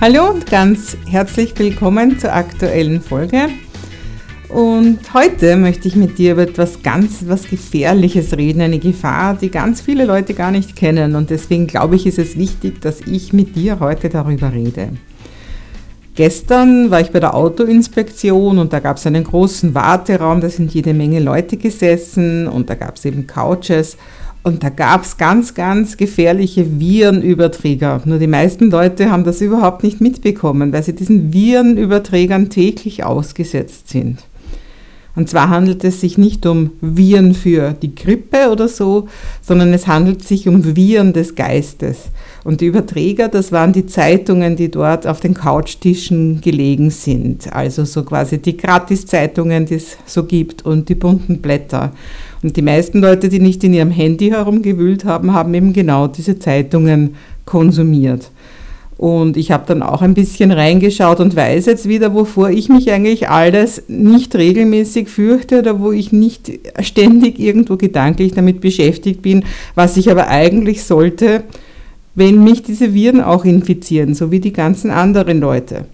Hallo 0.00 0.30
und 0.30 0.46
ganz 0.46 0.96
herzlich 1.06 1.52
willkommen 1.58 2.18
zur 2.18 2.32
aktuellen 2.32 3.02
Folge. 3.02 3.50
Und 4.48 4.98
heute 5.12 5.56
möchte 5.56 5.88
ich 5.88 5.94
mit 5.94 6.16
dir 6.16 6.32
über 6.32 6.44
etwas 6.44 6.82
ganz 6.82 7.24
was 7.26 7.46
Gefährliches 7.46 8.34
reden, 8.34 8.62
eine 8.62 8.78
Gefahr, 8.78 9.34
die 9.34 9.50
ganz 9.50 9.82
viele 9.82 10.06
Leute 10.06 10.32
gar 10.32 10.52
nicht 10.52 10.74
kennen. 10.74 11.16
Und 11.16 11.28
deswegen 11.28 11.66
glaube 11.66 11.96
ich, 11.96 12.06
ist 12.06 12.18
es 12.18 12.38
wichtig, 12.38 12.80
dass 12.80 13.02
ich 13.02 13.34
mit 13.34 13.56
dir 13.56 13.78
heute 13.78 14.08
darüber 14.08 14.54
rede. 14.54 14.88
Gestern 16.14 16.90
war 16.90 17.02
ich 17.02 17.10
bei 17.10 17.20
der 17.20 17.34
Autoinspektion 17.34 18.58
und 18.58 18.72
da 18.72 18.80
gab 18.80 18.96
es 18.96 19.06
einen 19.06 19.24
großen 19.24 19.74
Warteraum, 19.74 20.40
da 20.40 20.48
sind 20.48 20.72
jede 20.72 20.94
Menge 20.94 21.20
Leute 21.20 21.58
gesessen 21.58 22.48
und 22.48 22.70
da 22.70 22.74
gab 22.74 22.96
es 22.96 23.04
eben 23.04 23.26
Couches 23.26 23.98
und 24.42 24.62
da 24.62 24.70
gab 24.70 25.04
es 25.04 25.18
ganz, 25.18 25.54
ganz 25.54 25.96
gefährliche 25.96 26.80
Virenüberträger. 26.80 28.00
Nur 28.06 28.18
die 28.18 28.26
meisten 28.26 28.70
Leute 28.70 29.10
haben 29.10 29.24
das 29.24 29.40
überhaupt 29.40 29.82
nicht 29.82 30.00
mitbekommen, 30.00 30.72
weil 30.72 30.82
sie 30.82 30.94
diesen 30.94 31.32
Virenüberträgern 31.32 32.48
täglich 32.48 33.04
ausgesetzt 33.04 33.90
sind. 33.90 34.18
Und 35.16 35.28
zwar 35.28 35.50
handelt 35.50 35.84
es 35.84 36.00
sich 36.00 36.16
nicht 36.16 36.46
um 36.46 36.70
Viren 36.80 37.34
für 37.34 37.72
die 37.72 37.94
Grippe 37.94 38.48
oder 38.50 38.68
so, 38.68 39.08
sondern 39.42 39.74
es 39.74 39.86
handelt 39.86 40.24
sich 40.26 40.48
um 40.48 40.76
Viren 40.76 41.12
des 41.12 41.34
Geistes. 41.34 42.10
Und 42.44 42.60
die 42.60 42.66
Überträger, 42.66 43.28
das 43.28 43.52
waren 43.52 43.72
die 43.72 43.86
Zeitungen, 43.86 44.56
die 44.56 44.70
dort 44.70 45.06
auf 45.06 45.20
den 45.20 45.34
Couchtischen 45.34 46.40
gelegen 46.40 46.90
sind. 46.90 47.52
Also 47.52 47.84
so 47.84 48.04
quasi 48.04 48.38
die 48.38 48.56
Gratiszeitungen, 48.56 49.66
die 49.66 49.74
es 49.74 49.98
so 50.06 50.24
gibt 50.24 50.64
und 50.64 50.88
die 50.88 50.94
bunten 50.94 51.42
Blätter. 51.42 51.92
Und 52.42 52.56
die 52.56 52.62
meisten 52.62 53.00
Leute, 53.00 53.28
die 53.28 53.40
nicht 53.40 53.62
in 53.64 53.74
ihrem 53.74 53.90
Handy 53.90 54.30
herumgewühlt 54.30 55.04
haben, 55.04 55.34
haben 55.34 55.52
eben 55.54 55.72
genau 55.72 56.06
diese 56.06 56.38
Zeitungen 56.38 57.16
konsumiert. 57.44 58.30
Und 58.96 59.38
ich 59.38 59.50
habe 59.50 59.64
dann 59.66 59.82
auch 59.82 60.02
ein 60.02 60.12
bisschen 60.12 60.52
reingeschaut 60.52 61.20
und 61.20 61.34
weiß 61.34 61.64
jetzt 61.64 61.88
wieder, 61.88 62.12
wovor 62.12 62.50
ich 62.50 62.68
mich 62.68 62.90
eigentlich 62.90 63.30
alles 63.30 63.84
nicht 63.88 64.36
regelmäßig 64.36 65.08
fürchte 65.08 65.60
oder 65.60 65.80
wo 65.80 65.90
ich 65.90 66.12
nicht 66.12 66.52
ständig 66.80 67.38
irgendwo 67.38 67.78
gedanklich 67.78 68.32
damit 68.32 68.60
beschäftigt 68.60 69.22
bin, 69.22 69.44
was 69.74 69.96
ich 69.96 70.10
aber 70.10 70.28
eigentlich 70.28 70.84
sollte, 70.84 71.44
wenn 72.14 72.44
mich 72.44 72.62
diese 72.62 72.92
Viren 72.92 73.22
auch 73.22 73.46
infizieren, 73.46 74.14
so 74.14 74.30
wie 74.30 74.40
die 74.40 74.52
ganzen 74.52 74.90
anderen 74.90 75.40
Leute. 75.40 75.86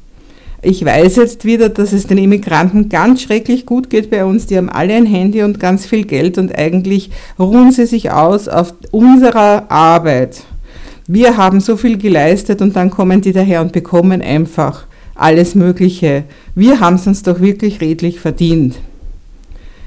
Ich 0.63 0.85
weiß 0.85 1.17
jetzt 1.17 1.45
wieder, 1.45 1.69
dass 1.69 1.93
es 1.93 2.07
den 2.07 2.19
Immigranten 2.19 2.89
ganz 2.89 3.23
schrecklich 3.23 3.67
gut 3.67 3.91
geht 3.91 4.11
bei 4.11 4.25
uns. 4.25 4.47
Die 4.47 4.57
haben 4.57 4.71
alle 4.71 4.95
ein 4.95 5.07
Handy 5.07 5.43
und 5.43 5.61
ganz 5.61 5.87
viel 5.87 6.05
Geld 6.05 6.39
und 6.39 6.57
eigentlich 6.57 7.11
ruhen 7.39 7.73
sie 7.73 7.87
sich 7.87 8.11
aus 8.11 8.49
auf 8.49 8.75
unserer 8.91 9.71
Arbeit. 9.71 10.43
Wir 11.07 11.37
haben 11.37 11.61
so 11.61 11.77
viel 11.77 11.99
geleistet 11.99 12.63
und 12.63 12.75
dann 12.75 12.91
kommen 12.91 13.21
die 13.21 13.33
daher 13.33 13.61
und 13.61 13.73
bekommen 13.73 14.23
einfach 14.23 14.87
alles 15.15 15.55
Mögliche. 15.55 16.25
Wir 16.55 16.81
haben 16.81 16.97
es 16.97 17.07
uns 17.07 17.23
doch 17.23 17.41
wirklich 17.41 17.81
redlich 17.81 18.19
verdient. 18.19 18.77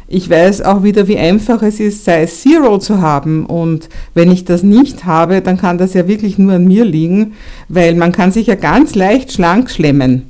Ich 0.08 0.30
weiß 0.30 0.62
auch 0.62 0.82
wieder, 0.82 1.08
wie 1.08 1.18
einfach 1.18 1.62
es 1.62 1.80
ist, 1.80 2.06
Size 2.06 2.26
Zero 2.26 2.80
zu 2.80 3.02
haben. 3.02 3.46
Und 3.46 3.90
wenn 4.14 4.32
ich 4.32 4.46
das 4.46 4.64
nicht 4.64 5.06
habe, 5.06 5.42
dann 5.42 5.58
kann 5.58 5.78
das 5.78 5.94
ja 5.94 6.08
wirklich 6.08 6.38
nur 6.38 6.54
an 6.54 6.66
mir 6.66 6.84
liegen, 6.84 7.34
weil 7.68 7.96
man 7.96 8.12
kann 8.12 8.32
sich 8.32 8.48
ja 8.48 8.56
ganz 8.56 8.96
leicht 8.96 9.34
schlank 9.34 9.70
schlemmen. 9.70 10.29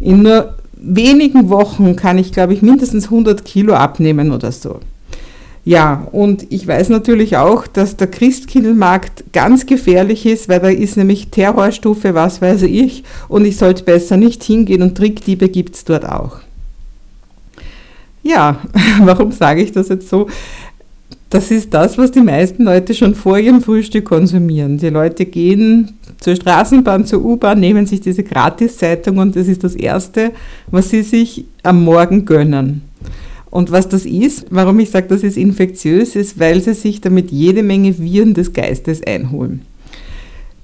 In 0.00 0.22
nur 0.22 0.54
wenigen 0.76 1.48
Wochen 1.48 1.96
kann 1.96 2.18
ich, 2.18 2.32
glaube 2.32 2.52
ich, 2.52 2.62
mindestens 2.62 3.04
100 3.04 3.44
Kilo 3.44 3.74
abnehmen 3.74 4.30
oder 4.30 4.52
so. 4.52 4.80
Ja, 5.64 6.06
und 6.12 6.46
ich 6.52 6.64
weiß 6.64 6.90
natürlich 6.90 7.36
auch, 7.38 7.66
dass 7.66 7.96
der 7.96 8.06
Christkindlmarkt 8.06 9.32
ganz 9.32 9.66
gefährlich 9.66 10.24
ist, 10.24 10.48
weil 10.48 10.60
da 10.60 10.68
ist 10.68 10.96
nämlich 10.96 11.28
Terrorstufe, 11.28 12.14
was 12.14 12.40
weiß 12.40 12.62
ich, 12.62 13.02
und 13.28 13.44
ich 13.44 13.56
sollte 13.56 13.82
besser 13.82 14.16
nicht 14.16 14.44
hingehen 14.44 14.80
und 14.82 14.96
Trickdiebe 14.96 15.48
gibt 15.48 15.74
es 15.74 15.84
dort 15.84 16.08
auch. 16.08 16.38
Ja, 18.22 18.60
warum 19.02 19.32
sage 19.32 19.60
ich 19.60 19.72
das 19.72 19.88
jetzt 19.88 20.08
so? 20.08 20.28
Das 21.30 21.50
ist 21.50 21.74
das, 21.74 21.98
was 21.98 22.12
die 22.12 22.20
meisten 22.20 22.62
Leute 22.62 22.94
schon 22.94 23.16
vor 23.16 23.36
ihrem 23.36 23.60
Frühstück 23.60 24.04
konsumieren. 24.04 24.78
Die 24.78 24.90
Leute 24.90 25.26
gehen 25.26 25.95
zur 26.20 26.36
Straßenbahn, 26.36 27.04
zur 27.04 27.24
U-Bahn, 27.24 27.60
nehmen 27.60 27.86
sich 27.86 28.00
diese 28.00 28.22
Gratiszeitung 28.22 29.18
und 29.18 29.36
das 29.36 29.48
ist 29.48 29.64
das 29.64 29.74
Erste, 29.74 30.32
was 30.70 30.90
sie 30.90 31.02
sich 31.02 31.44
am 31.62 31.84
Morgen 31.84 32.24
gönnen. 32.24 32.82
Und 33.50 33.70
was 33.70 33.88
das 33.88 34.04
ist, 34.04 34.46
warum 34.50 34.78
ich 34.80 34.90
sage, 34.90 35.06
das 35.08 35.22
ist 35.22 35.36
infektiös, 35.36 36.16
ist, 36.16 36.38
weil 36.38 36.60
sie 36.60 36.74
sich 36.74 37.00
damit 37.00 37.30
jede 37.30 37.62
Menge 37.62 37.98
Viren 37.98 38.34
des 38.34 38.52
Geistes 38.52 39.02
einholen. 39.06 39.62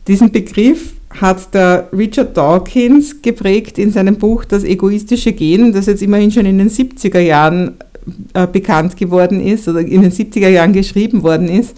Diesen 0.09 0.33
Begriff 0.33 0.95
hat 1.21 1.55
der 1.55 1.89
Richard 1.97 2.37
Dawkins 2.37 3.23
geprägt 3.23 3.79
in 3.79 3.93
seinem 3.93 4.17
Buch 4.17 4.45
Das 4.45 4.65
egoistische 4.65 5.33
Gen, 5.33 5.73
das 5.73 5.87
jetzt 5.87 6.03
immerhin 6.03 6.31
schon 6.31 6.47
in 6.47 6.59
den 6.59 6.71
70er 6.71 7.21
Jahren 7.21 7.75
äh, 8.35 8.47
bekannt 8.47 8.97
geworden 8.97 9.41
ist 9.41 9.69
oder 9.69 9.81
in 9.81 10.03
den 10.03 10.11
70er 10.11 10.49
Jahren 10.49 10.73
geschrieben 10.73 11.23
worden 11.23 11.49
ist. 11.49 11.77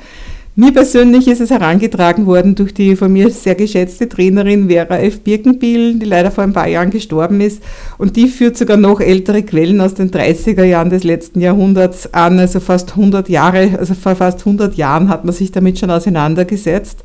Mir 0.57 0.71
persönlich 0.71 1.27
ist 1.27 1.41
es 1.41 1.51
herangetragen 1.51 2.27
worden 2.27 2.55
durch 2.55 2.73
die 2.73 2.95
von 2.95 3.13
mir 3.13 3.29
sehr 3.31 3.57
geschätzte 3.57 4.09
Trainerin 4.09 4.69
Vera 4.69 5.01
F. 5.01 5.19
Birkenbiel, 5.19 5.99
die 5.99 6.07
leider 6.07 6.31
vor 6.31 6.45
ein 6.45 6.53
paar 6.53 6.69
Jahren 6.69 6.91
gestorben 6.91 7.41
ist. 7.41 7.61
Und 7.99 8.15
die 8.15 8.29
führt 8.29 8.57
sogar 8.57 8.77
noch 8.77 9.01
ältere 9.01 9.43
Quellen 9.43 9.81
aus 9.81 9.95
den 9.95 10.13
30er 10.13 10.63
Jahren 10.63 10.91
des 10.91 11.03
letzten 11.03 11.41
Jahrhunderts 11.41 12.15
an, 12.15 12.39
also 12.39 12.61
fast 12.61 12.91
100 12.91 13.29
Jahre, 13.29 13.77
also 13.77 13.95
vor 13.95 14.15
fast 14.15 14.47
100 14.47 14.77
Jahren 14.77 15.09
hat 15.09 15.25
man 15.25 15.35
sich 15.35 15.51
damit 15.51 15.81
schon 15.81 15.91
auseinandergesetzt. 15.91 17.01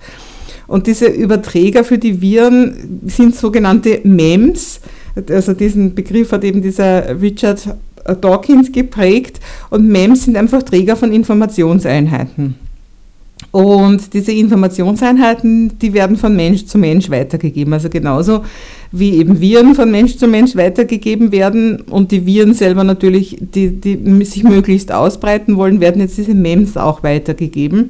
Und 0.68 0.86
diese 0.86 1.08
Überträger 1.08 1.84
für 1.84 1.98
die 1.98 2.22
Viren 2.22 3.02
sind 3.08 3.36
sogenannte 3.36 4.02
MEMS. 4.04 4.80
Also 5.28 5.54
diesen 5.54 5.96
Begriff 5.96 6.32
hat 6.34 6.44
eben 6.44 6.62
dieser 6.62 7.20
Richard 7.20 7.76
Dawkins 8.22 8.72
geprägt. 8.72 9.40
Und 9.72 9.90
MEMS 9.90 10.26
sind 10.26 10.38
einfach 10.38 10.62
Träger 10.62 10.96
von 10.96 11.12
Informationseinheiten. 11.12 12.69
Und 13.52 14.14
diese 14.14 14.32
Informationseinheiten, 14.32 15.80
die 15.80 15.94
werden 15.94 16.18
von 16.18 16.36
Mensch 16.36 16.66
zu 16.66 16.78
Mensch 16.78 17.10
weitergegeben. 17.10 17.74
Also 17.74 17.90
genauso 17.90 18.44
wie 18.92 19.16
eben 19.18 19.40
Viren 19.40 19.74
von 19.74 19.90
Mensch 19.90 20.18
zu 20.18 20.28
Mensch 20.28 20.56
weitergegeben 20.56 21.32
werden 21.32 21.82
und 21.82 22.12
die 22.12 22.26
Viren 22.26 22.54
selber 22.54 22.84
natürlich, 22.84 23.38
die, 23.40 23.70
die 23.72 24.26
sich 24.26 24.44
möglichst 24.44 24.92
ausbreiten 24.92 25.58
wollen, 25.58 25.80
werden 25.80 26.02
jetzt 26.02 26.18
diese 26.18 26.36
MEMS 26.36 26.78
auch 26.78 27.02
weitergegeben. 27.02 27.90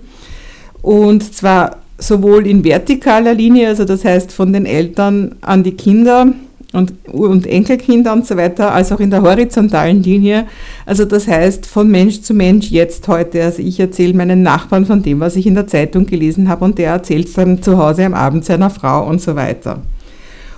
Und 0.81 1.33
zwar 1.33 1.77
sowohl 1.97 2.47
in 2.47 2.63
vertikaler 2.63 3.33
Linie, 3.33 3.67
also 3.67 3.83
das 3.83 4.05
heißt 4.05 4.31
von 4.31 4.53
den 4.53 4.65
Eltern 4.65 5.35
an 5.41 5.63
die 5.63 5.73
Kinder, 5.73 6.33
und, 6.74 6.94
und 7.12 7.47
Enkelkinder 7.47 8.13
und 8.13 8.28
so 8.28 8.38
weiter, 8.38 8.74
als 8.74 8.91
auch 8.91 9.00
in 9.00 9.09
der 9.09 9.22
horizontalen 9.22 10.03
Linie. 10.03 10.45
Also 10.86 11.06
das 11.06 11.27
heißt 11.27 11.66
von 11.66 11.89
Mensch 11.89 12.21
zu 12.21 12.33
Mensch 12.33 12.69
jetzt 12.69 13.07
heute. 13.07 13.44
Also 13.44 13.62
ich 13.62 13.80
erzähle 13.80 14.13
meinen 14.13 14.44
Nachbarn 14.44 14.86
von 14.86 15.01
dem, 15.01 15.19
was 15.19 15.36
ich 15.36 15.48
in 15.48 15.56
der 15.56 15.68
Zeitung 15.68 16.06
gelesen 16.06 16.48
habe 16.48 16.66
und 16.66 16.77
der 16.77 16.92
erzählt 16.92 17.27
es 17.27 17.33
dann 17.33 17.62
zu 17.62 17.77
Hause 17.77 18.06
am 18.06 18.13
Abend 18.13 18.45
seiner 18.45 18.69
Frau 18.69 19.07
und 19.07 19.21
so 19.21 19.36
weiter. 19.36 19.81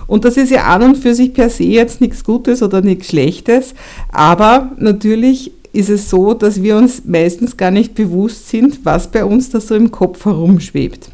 Und 0.06 0.24
das 0.26 0.36
ist 0.36 0.50
ja 0.50 0.64
an 0.64 0.82
und 0.82 0.98
für 0.98 1.14
sich 1.14 1.32
per 1.32 1.48
se 1.48 1.64
jetzt 1.64 2.00
nichts 2.00 2.24
Gutes 2.24 2.62
oder 2.62 2.82
nichts 2.82 3.06
Schlechtes, 3.06 3.74
aber 4.10 4.72
natürlich 4.76 5.52
ist 5.72 5.88
es 5.88 6.10
so, 6.10 6.34
dass 6.34 6.62
wir 6.62 6.76
uns 6.76 7.04
meistens 7.06 7.56
gar 7.56 7.70
nicht 7.70 7.94
bewusst 7.94 8.50
sind, 8.50 8.84
was 8.84 9.10
bei 9.10 9.24
uns 9.24 9.48
da 9.48 9.60
so 9.60 9.74
im 9.74 9.90
Kopf 9.90 10.26
herumschwebt. 10.26 11.08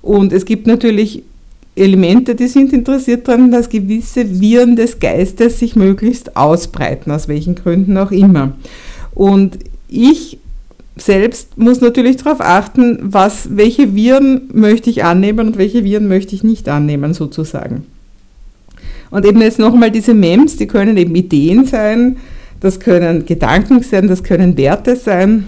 Und 0.00 0.32
es 0.32 0.44
gibt 0.44 0.66
natürlich 0.66 1.24
Elemente, 1.76 2.34
die 2.34 2.48
sind 2.48 2.72
interessiert 2.72 3.28
daran, 3.28 3.50
dass 3.50 3.68
gewisse 3.68 4.40
Viren 4.40 4.76
des 4.76 4.98
Geistes 4.98 5.58
sich 5.58 5.76
möglichst 5.76 6.36
ausbreiten, 6.36 7.10
aus 7.10 7.28
welchen 7.28 7.54
Gründen 7.54 7.96
auch 7.96 8.10
immer. 8.10 8.52
Und 9.14 9.58
ich 9.88 10.38
selbst 10.96 11.56
muss 11.56 11.80
natürlich 11.80 12.16
darauf 12.18 12.40
achten, 12.40 12.98
was, 13.00 13.56
welche 13.56 13.94
Viren 13.94 14.48
möchte 14.52 14.90
ich 14.90 15.04
annehmen 15.04 15.48
und 15.48 15.58
welche 15.58 15.84
Viren 15.84 16.08
möchte 16.08 16.34
ich 16.34 16.42
nicht 16.44 16.68
annehmen, 16.68 17.14
sozusagen. 17.14 17.86
Und 19.10 19.24
eben 19.24 19.40
jetzt 19.40 19.58
nochmal 19.58 19.90
diese 19.90 20.14
MEMS, 20.14 20.56
die 20.56 20.66
können 20.66 20.96
eben 20.96 21.14
Ideen 21.14 21.66
sein, 21.66 22.18
das 22.60 22.78
können 22.78 23.24
Gedanken 23.26 23.82
sein, 23.82 24.06
das 24.08 24.22
können 24.22 24.56
Werte 24.56 24.96
sein, 24.96 25.46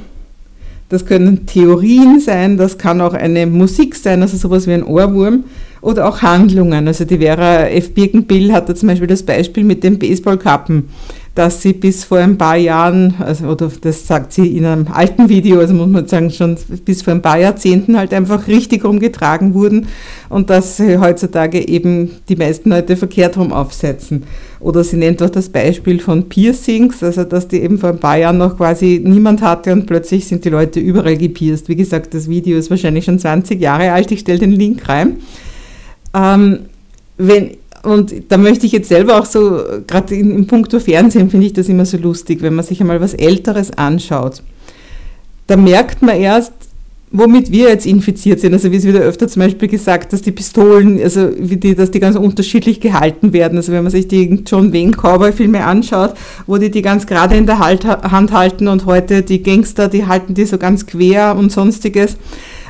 das 0.88 1.06
können 1.06 1.46
Theorien 1.46 2.20
sein, 2.20 2.56
das 2.56 2.78
kann 2.78 3.00
auch 3.00 3.14
eine 3.14 3.46
Musik 3.46 3.94
sein, 3.94 4.22
also 4.22 4.36
sowas 4.36 4.66
wie 4.66 4.72
ein 4.72 4.84
Ohrwurm 4.84 5.44
oder 5.82 6.08
auch 6.08 6.22
Handlungen. 6.22 6.88
Also 6.88 7.04
die 7.04 7.18
Vera 7.18 7.66
F. 7.66 7.92
Birkenbill 7.92 8.52
hat 8.52 8.68
da 8.68 8.74
zum 8.74 8.88
Beispiel 8.88 9.08
das 9.08 9.22
Beispiel 9.22 9.64
mit 9.64 9.84
den 9.84 9.98
Baseballkappen 9.98 10.88
dass 11.34 11.62
sie 11.62 11.72
bis 11.72 12.04
vor 12.04 12.18
ein 12.18 12.36
paar 12.36 12.56
Jahren, 12.56 13.14
also, 13.18 13.46
oder 13.46 13.70
das 13.80 14.06
sagt 14.06 14.34
sie 14.34 14.54
in 14.54 14.66
einem 14.66 14.88
alten 14.88 15.30
Video, 15.30 15.60
also 15.60 15.72
muss 15.72 15.88
man 15.88 16.06
sagen, 16.06 16.30
schon 16.30 16.58
bis 16.84 17.00
vor 17.00 17.14
ein 17.14 17.22
paar 17.22 17.38
Jahrzehnten 17.38 17.96
halt 17.96 18.12
einfach 18.12 18.48
richtig 18.48 18.84
rumgetragen 18.84 19.54
wurden 19.54 19.86
und 20.28 20.50
dass 20.50 20.78
heutzutage 20.78 21.66
eben 21.66 22.10
die 22.28 22.36
meisten 22.36 22.68
Leute 22.68 22.96
verkehrt 22.96 23.38
rum 23.38 23.52
aufsetzen. 23.52 24.24
Oder 24.60 24.84
sie 24.84 24.98
nennt 24.98 25.22
auch 25.22 25.30
das 25.30 25.48
Beispiel 25.48 26.00
von 26.00 26.28
Piercings, 26.28 27.02
also 27.02 27.24
dass 27.24 27.48
die 27.48 27.62
eben 27.62 27.78
vor 27.78 27.90
ein 27.90 27.98
paar 27.98 28.18
Jahren 28.18 28.36
noch 28.36 28.58
quasi 28.58 29.00
niemand 29.02 29.40
hatte 29.40 29.72
und 29.72 29.86
plötzlich 29.86 30.26
sind 30.26 30.44
die 30.44 30.50
Leute 30.50 30.80
überall 30.80 31.16
gepierst. 31.16 31.68
Wie 31.68 31.76
gesagt, 31.76 32.12
das 32.12 32.28
Video 32.28 32.58
ist 32.58 32.68
wahrscheinlich 32.68 33.06
schon 33.06 33.18
20 33.18 33.58
Jahre 33.58 33.92
alt, 33.92 34.12
ich 34.12 34.20
stelle 34.20 34.38
den 34.38 34.52
Link 34.52 34.86
rein. 34.86 35.16
Ähm, 36.14 36.60
wenn 37.16 37.56
und 37.82 38.14
da 38.28 38.36
möchte 38.38 38.64
ich 38.64 38.72
jetzt 38.72 38.88
selber 38.88 39.18
auch 39.18 39.26
so, 39.26 39.60
gerade 39.88 40.14
im 40.14 40.46
Punkto 40.46 40.78
Fernsehen 40.78 41.30
finde 41.30 41.46
ich 41.46 41.52
das 41.52 41.68
immer 41.68 41.84
so 41.84 41.96
lustig, 41.96 42.40
wenn 42.40 42.54
man 42.54 42.64
sich 42.64 42.80
einmal 42.80 43.00
was 43.00 43.12
Älteres 43.12 43.72
anschaut. 43.72 44.42
Da 45.48 45.56
merkt 45.56 46.00
man 46.00 46.16
erst, 46.16 46.52
womit 47.12 47.50
wir 47.50 47.68
jetzt 47.68 47.86
infiziert 47.86 48.40
sind. 48.40 48.54
Also 48.54 48.70
wie 48.70 48.76
es 48.76 48.86
wieder 48.86 49.00
öfter 49.00 49.28
zum 49.28 49.42
Beispiel 49.42 49.68
gesagt, 49.68 50.12
dass 50.12 50.22
die 50.22 50.32
Pistolen, 50.32 51.00
also 51.02 51.30
wie 51.36 51.56
die, 51.56 51.74
dass 51.74 51.90
die 51.90 52.00
ganz 52.00 52.16
unterschiedlich 52.16 52.80
gehalten 52.80 53.32
werden. 53.32 53.58
Also 53.58 53.72
wenn 53.72 53.82
man 53.82 53.92
sich 53.92 54.08
die 54.08 54.42
John 54.46 54.72
Wayne 54.72 54.92
Cowboy-Filme 54.92 55.64
anschaut, 55.64 56.14
wo 56.46 56.56
die 56.56 56.70
die 56.70 56.82
ganz 56.82 57.06
gerade 57.06 57.36
in 57.36 57.46
der 57.46 57.58
Hand 57.58 58.32
halten 58.32 58.68
und 58.68 58.86
heute 58.86 59.22
die 59.22 59.42
Gangster, 59.42 59.88
die 59.88 60.06
halten 60.06 60.34
die 60.34 60.46
so 60.46 60.56
ganz 60.56 60.86
quer 60.86 61.36
und 61.36 61.52
sonstiges. 61.52 62.16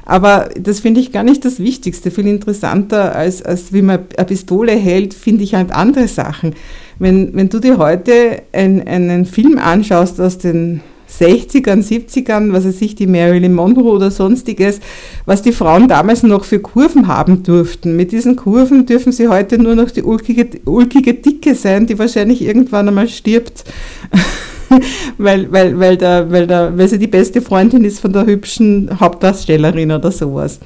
Aber 0.04 0.50
das 0.58 0.80
finde 0.80 1.00
ich 1.00 1.12
gar 1.12 1.22
nicht 1.22 1.44
das 1.44 1.60
Wichtigste. 1.60 2.10
Viel 2.10 2.26
interessanter, 2.26 3.14
als, 3.14 3.42
als 3.42 3.72
wie 3.72 3.82
man 3.82 4.00
eine 4.16 4.26
Pistole 4.26 4.72
hält, 4.72 5.14
finde 5.14 5.44
ich 5.44 5.54
halt 5.54 5.72
andere 5.72 6.08
Sachen. 6.08 6.54
Wenn, 6.98 7.34
wenn 7.34 7.48
du 7.48 7.58
dir 7.58 7.78
heute 7.78 8.42
ein, 8.52 8.86
einen 8.86 9.26
Film 9.26 9.58
anschaust 9.58 10.20
aus 10.20 10.38
den 10.38 10.80
60ern, 11.20 11.82
70ern, 11.82 12.52
was 12.52 12.64
weiß 12.64 12.80
ich, 12.80 12.94
die 12.94 13.06
Marilyn 13.06 13.54
Monroe 13.54 13.92
oder 13.92 14.10
sonstiges, 14.10 14.80
was 15.26 15.42
die 15.42 15.52
Frauen 15.52 15.88
damals 15.88 16.22
noch 16.22 16.44
für 16.44 16.58
Kurven 16.58 17.06
haben 17.06 17.42
durften. 17.42 17.96
Mit 17.96 18.12
diesen 18.12 18.36
Kurven 18.36 18.86
dürfen 18.86 19.12
sie 19.12 19.28
heute 19.28 19.58
nur 19.58 19.74
noch 19.74 19.90
die 19.90 20.02
ulkige, 20.02 20.48
ulkige 20.64 21.14
Dicke 21.14 21.54
sein, 21.54 21.86
die 21.86 21.98
wahrscheinlich 21.98 22.42
irgendwann 22.42 22.88
einmal 22.88 23.08
stirbt. 23.08 23.64
weil, 25.18 25.50
weil, 25.52 25.78
weil, 25.78 25.96
da, 25.96 26.30
weil, 26.30 26.46
da, 26.46 26.72
weil 26.76 26.88
sie 26.88 26.98
die 26.98 27.06
beste 27.06 27.40
Freundin 27.40 27.84
ist 27.84 28.00
von 28.00 28.12
der 28.12 28.26
hübschen 28.26 29.00
Hauptdarstellerin 29.00 29.92
oder 29.92 30.12
sowas. 30.12 30.60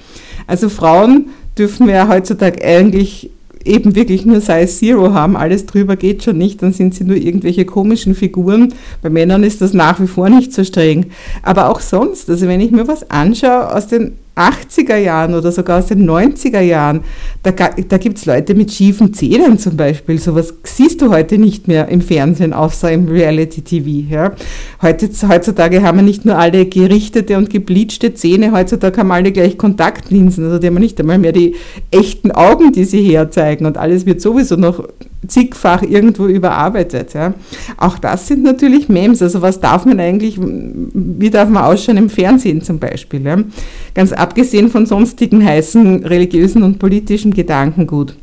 Also 0.46 0.68
Frauen 0.68 1.26
dürfen 1.58 1.88
ja 1.88 2.08
heutzutage 2.08 2.64
eigentlich 2.64 3.30
eben 3.64 3.96
wirklich 3.96 4.24
nur 4.24 4.40
Size 4.40 4.66
Zero 4.68 5.12
haben, 5.12 5.36
alles 5.36 5.66
drüber 5.66 5.96
geht 5.96 6.22
schon 6.22 6.38
nicht, 6.38 6.62
dann 6.62 6.72
sind 6.72 6.94
sie 6.94 7.04
nur 7.04 7.16
irgendwelche 7.16 7.64
komischen 7.64 8.14
Figuren. 8.14 8.72
Bei 9.02 9.10
Männern 9.10 9.42
ist 9.42 9.60
das 9.60 9.72
nach 9.72 10.00
wie 10.00 10.06
vor 10.06 10.28
nicht 10.28 10.52
so 10.52 10.62
streng. 10.62 11.06
Aber 11.42 11.68
auch 11.68 11.80
sonst, 11.80 12.30
also 12.30 12.46
wenn 12.46 12.60
ich 12.60 12.70
mir 12.70 12.86
was 12.86 13.10
anschaue 13.10 13.74
aus 13.74 13.88
den 13.88 14.12
80er 14.36 14.96
Jahren 14.96 15.34
oder 15.34 15.50
sogar 15.50 15.78
aus 15.78 15.86
den 15.86 16.08
90er 16.08 16.60
Jahren, 16.60 17.00
da, 17.42 17.52
da 17.52 17.98
gibt 17.98 18.18
es 18.18 18.26
Leute 18.26 18.54
mit 18.54 18.70
schiefen 18.70 19.14
Zähnen 19.14 19.58
zum 19.58 19.76
Beispiel. 19.76 20.18
Sowas 20.18 20.52
siehst 20.62 21.00
du 21.00 21.10
heute 21.10 21.38
nicht 21.38 21.68
mehr 21.68 21.88
im 21.88 22.02
Fernsehen, 22.02 22.52
außer 22.52 22.92
im 22.92 23.08
Reality-TV. 23.08 24.12
Ja. 24.12 24.32
heutzutage 24.82 25.82
haben 25.82 25.98
wir 25.98 26.02
nicht 26.02 26.26
nur 26.26 26.36
alle 26.36 26.66
gerichtete 26.66 27.38
und 27.38 27.48
gebleachte 27.48 28.12
Zähne, 28.12 28.52
heutzutage 28.52 29.00
haben 29.00 29.10
alle 29.10 29.32
gleich 29.32 29.56
Kontaktlinsen. 29.56 30.44
Also 30.44 30.58
die 30.58 30.66
haben 30.66 30.74
nicht 30.74 31.00
einmal 31.00 31.18
mehr 31.18 31.32
die 31.32 31.54
echten 31.90 32.30
Augen, 32.30 32.72
die 32.72 32.84
sie 32.84 33.02
herzeigen. 33.02 33.64
Und 33.64 33.78
alles 33.78 34.04
wird 34.04 34.20
sowieso 34.20 34.56
noch 34.56 34.86
zigfach 35.28 35.82
irgendwo 35.82 36.26
überarbeitet. 36.26 37.14
Ja. 37.14 37.34
Auch 37.76 37.98
das 37.98 38.28
sind 38.28 38.42
natürlich 38.42 38.88
Memes. 38.88 39.22
Also 39.22 39.42
was 39.42 39.60
darf 39.60 39.84
man 39.84 40.00
eigentlich, 40.00 40.38
wie 40.40 41.30
darf 41.30 41.48
man 41.48 41.64
ausschauen 41.64 41.96
im 41.96 42.10
Fernsehen 42.10 42.62
zum 42.62 42.78
Beispiel? 42.78 43.22
Ja. 43.24 43.38
Ganz 43.94 44.12
abgesehen 44.12 44.70
von 44.70 44.86
sonstigen 44.86 45.44
heißen 45.44 46.04
religiösen 46.04 46.62
und 46.62 46.78
politischen 46.78 47.32
Gedankengut. 47.32 48.14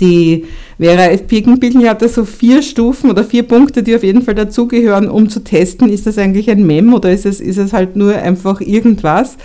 Die 0.00 0.44
Vera 0.78 1.10
F. 1.10 1.26
Birkenbichel 1.26 1.88
hatte 1.88 2.08
so 2.08 2.24
vier 2.24 2.62
Stufen 2.62 3.10
oder 3.10 3.22
vier 3.22 3.42
Punkte, 3.42 3.82
die 3.82 3.94
auf 3.94 4.02
jeden 4.02 4.22
Fall 4.22 4.34
dazugehören, 4.34 5.08
um 5.08 5.28
zu 5.28 5.40
testen, 5.40 5.88
ist 5.88 6.06
das 6.06 6.18
eigentlich 6.18 6.50
ein 6.50 6.66
Mem 6.66 6.94
oder 6.94 7.12
ist 7.12 7.26
es, 7.26 7.40
ist 7.40 7.58
es 7.58 7.72
halt 7.72 7.94
nur 7.94 8.14
einfach 8.16 8.60
irgendwas? 8.60 9.36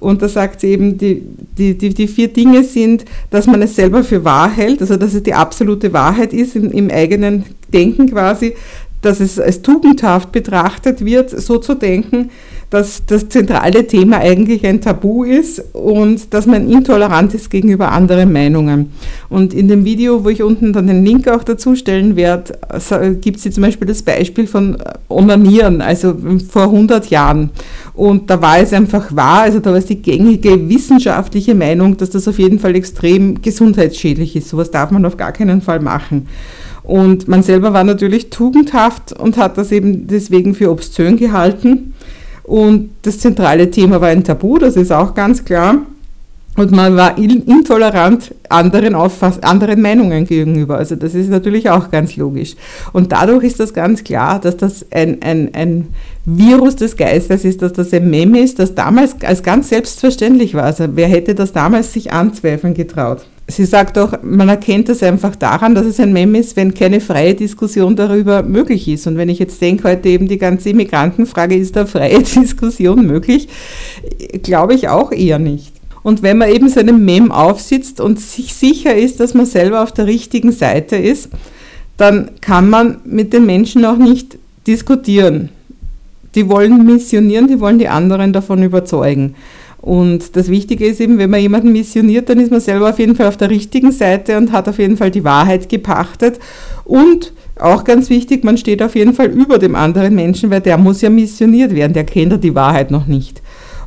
Und 0.00 0.22
da 0.22 0.28
sagt 0.28 0.60
sie 0.60 0.68
eben, 0.68 0.96
die, 0.96 1.22
die, 1.56 1.76
die, 1.76 1.94
die 1.94 2.08
vier 2.08 2.28
Dinge 2.28 2.64
sind, 2.64 3.04
dass 3.28 3.46
man 3.46 3.60
es 3.62 3.76
selber 3.76 4.02
für 4.02 4.24
wahr 4.24 4.50
hält, 4.50 4.80
also 4.80 4.96
dass 4.96 5.14
es 5.14 5.22
die 5.22 5.34
absolute 5.34 5.92
Wahrheit 5.92 6.32
ist 6.32 6.56
im, 6.56 6.70
im 6.72 6.90
eigenen 6.90 7.44
Denken 7.72 8.10
quasi, 8.10 8.54
dass 9.02 9.20
es 9.20 9.40
als 9.40 9.62
tugendhaft 9.62 10.32
betrachtet 10.32 11.04
wird, 11.04 11.30
so 11.30 11.58
zu 11.58 11.74
denken, 11.74 12.30
dass 12.68 13.02
das 13.04 13.28
zentrale 13.28 13.86
Thema 13.86 14.18
eigentlich 14.18 14.64
ein 14.64 14.80
Tabu 14.80 15.24
ist 15.24 15.60
und 15.74 16.32
dass 16.32 16.46
man 16.46 16.70
intolerant 16.70 17.34
ist 17.34 17.50
gegenüber 17.50 17.90
anderen 17.90 18.32
Meinungen. 18.32 18.92
Und 19.28 19.52
in 19.52 19.66
dem 19.66 19.84
Video, 19.84 20.24
wo 20.24 20.28
ich 20.28 20.42
unten 20.42 20.72
dann 20.72 20.86
den 20.86 21.04
Link 21.04 21.26
auch 21.26 21.42
dazu 21.42 21.74
stellen 21.74 22.14
werde, 22.14 22.58
gibt 23.20 23.40
sie 23.40 23.50
zum 23.50 23.64
Beispiel 23.64 23.88
das 23.88 24.02
Beispiel 24.02 24.46
von 24.46 24.76
Onanieren, 25.08 25.80
also 25.80 26.16
vor 26.48 26.64
100 26.64 27.10
Jahren. 27.10 27.50
Und 27.92 28.30
da 28.30 28.40
war 28.40 28.60
es 28.60 28.72
einfach 28.72 29.16
wahr, 29.16 29.42
also 29.42 29.58
da 29.58 29.70
war 29.70 29.78
es 29.78 29.86
die 29.86 30.00
gängige 30.00 30.68
wissenschaftliche 30.68 31.56
Meinung, 31.56 31.96
dass 31.96 32.10
das 32.10 32.28
auf 32.28 32.38
jeden 32.38 32.60
Fall 32.60 32.76
extrem 32.76 33.42
gesundheitsschädlich 33.42 34.36
ist. 34.36 34.48
Sowas 34.48 34.70
darf 34.70 34.92
man 34.92 35.04
auf 35.04 35.16
gar 35.16 35.32
keinen 35.32 35.60
Fall 35.60 35.80
machen. 35.80 36.28
Und 36.90 37.28
man 37.28 37.44
selber 37.44 37.72
war 37.72 37.84
natürlich 37.84 38.30
tugendhaft 38.30 39.12
und 39.12 39.36
hat 39.36 39.56
das 39.56 39.70
eben 39.70 40.08
deswegen 40.08 40.56
für 40.56 40.72
obszön 40.72 41.16
gehalten. 41.16 41.94
Und 42.42 42.90
das 43.02 43.20
zentrale 43.20 43.70
Thema 43.70 44.00
war 44.00 44.08
ein 44.08 44.24
Tabu, 44.24 44.58
das 44.58 44.74
ist 44.74 44.90
auch 44.90 45.14
ganz 45.14 45.44
klar. 45.44 45.82
Und 46.56 46.72
man 46.72 46.96
war 46.96 47.16
intolerant 47.16 48.34
anderen, 48.48 48.96
Auffass 48.96 49.40
anderen 49.40 49.80
Meinungen 49.80 50.24
gegenüber. 50.24 50.78
Also 50.78 50.96
das 50.96 51.14
ist 51.14 51.30
natürlich 51.30 51.70
auch 51.70 51.92
ganz 51.92 52.16
logisch. 52.16 52.56
Und 52.92 53.12
dadurch 53.12 53.44
ist 53.44 53.60
das 53.60 53.72
ganz 53.72 54.02
klar, 54.02 54.40
dass 54.40 54.56
das 54.56 54.84
ein, 54.90 55.22
ein, 55.22 55.54
ein 55.54 55.94
Virus 56.24 56.74
des 56.74 56.96
Geistes 56.96 57.44
ist, 57.44 57.62
dass 57.62 57.72
das 57.72 57.94
ein 57.94 58.10
Meme 58.10 58.40
ist, 58.40 58.58
das 58.58 58.74
damals 58.74 59.14
als 59.22 59.44
ganz 59.44 59.68
selbstverständlich 59.68 60.54
war. 60.54 60.64
Also 60.64 60.86
wer 60.94 61.06
hätte 61.06 61.36
das 61.36 61.52
damals 61.52 61.92
sich 61.92 62.12
anzweifeln 62.12 62.74
getraut? 62.74 63.28
Sie 63.50 63.64
sagt 63.64 63.98
auch, 63.98 64.14
man 64.22 64.48
erkennt 64.48 64.88
es 64.88 65.02
einfach 65.02 65.34
daran, 65.34 65.74
dass 65.74 65.86
es 65.86 66.00
ein 66.00 66.12
Mem 66.12 66.34
ist, 66.34 66.56
wenn 66.56 66.74
keine 66.74 67.00
freie 67.00 67.34
Diskussion 67.34 67.96
darüber 67.96 68.42
möglich 68.42 68.86
ist. 68.88 69.06
Und 69.06 69.16
wenn 69.16 69.28
ich 69.28 69.38
jetzt 69.38 69.60
denke, 69.60 69.88
heute 69.88 70.08
eben 70.08 70.28
die 70.28 70.38
ganze 70.38 70.70
Immigrantenfrage, 70.70 71.56
ist 71.56 71.76
da 71.76 71.86
freie 71.86 72.22
Diskussion 72.22 73.06
möglich? 73.06 73.48
Glaube 74.42 74.74
ich 74.74 74.88
auch 74.88 75.12
eher 75.12 75.38
nicht. 75.38 75.72
Und 76.02 76.22
wenn 76.22 76.38
man 76.38 76.50
eben 76.50 76.68
so 76.68 76.80
einem 76.80 77.04
Mem 77.04 77.30
aufsitzt 77.30 78.00
und 78.00 78.20
sich 78.20 78.54
sicher 78.54 78.94
ist, 78.94 79.20
dass 79.20 79.34
man 79.34 79.46
selber 79.46 79.82
auf 79.82 79.92
der 79.92 80.06
richtigen 80.06 80.52
Seite 80.52 80.96
ist, 80.96 81.28
dann 81.96 82.30
kann 82.40 82.70
man 82.70 83.00
mit 83.04 83.32
den 83.32 83.44
Menschen 83.44 83.84
auch 83.84 83.98
nicht 83.98 84.38
diskutieren. 84.66 85.50
Die 86.34 86.48
wollen 86.48 86.86
missionieren, 86.86 87.48
die 87.48 87.60
wollen 87.60 87.78
die 87.78 87.88
anderen 87.88 88.32
davon 88.32 88.62
überzeugen. 88.62 89.34
Und 89.80 90.36
das 90.36 90.50
Wichtige 90.50 90.86
ist 90.86 91.00
eben, 91.00 91.16
wenn 91.18 91.30
man 91.30 91.40
jemanden 91.40 91.72
missioniert, 91.72 92.28
dann 92.28 92.38
ist 92.38 92.50
man 92.50 92.60
selber 92.60 92.90
auf 92.90 92.98
jeden 92.98 93.16
Fall 93.16 93.28
auf 93.28 93.38
der 93.38 93.48
richtigen 93.48 93.92
Seite 93.92 94.36
und 94.36 94.52
hat 94.52 94.68
auf 94.68 94.78
jeden 94.78 94.96
Fall 94.96 95.10
die 95.10 95.24
Wahrheit 95.24 95.68
gepachtet. 95.68 96.38
Und 96.84 97.32
auch 97.58 97.84
ganz 97.84 98.10
wichtig, 98.10 98.44
man 98.44 98.58
steht 98.58 98.82
auf 98.82 98.94
jeden 98.94 99.14
Fall 99.14 99.28
über 99.28 99.58
dem 99.58 99.74
anderen 99.74 100.14
Menschen, 100.14 100.50
weil 100.50 100.60
der 100.60 100.76
muss 100.76 101.00
ja 101.00 101.08
missioniert 101.08 101.74
werden, 101.74 101.94
der 101.94 102.04
kennt 102.04 102.32
ja 102.32 102.38
die 102.38 102.54
Wahrheit 102.54 102.90
noch 102.90 103.06
nicht. 103.06 103.40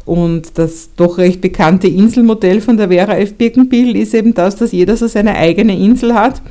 Und 0.06 0.58
das 0.58 0.90
doch 0.96 1.18
recht 1.18 1.42
bekannte 1.42 1.88
Inselmodell 1.88 2.60
von 2.60 2.76
der 2.76 2.90
Vera 2.90 3.16
F. 3.18 3.36
Birkenbiel 3.36 3.96
ist 3.96 4.14
eben 4.14 4.34
das, 4.34 4.56
dass 4.56 4.72
jeder 4.72 4.98
so 4.98 5.08
seine 5.08 5.36
eigene 5.36 5.78
Insel 5.78 6.14
hat. 6.14 6.42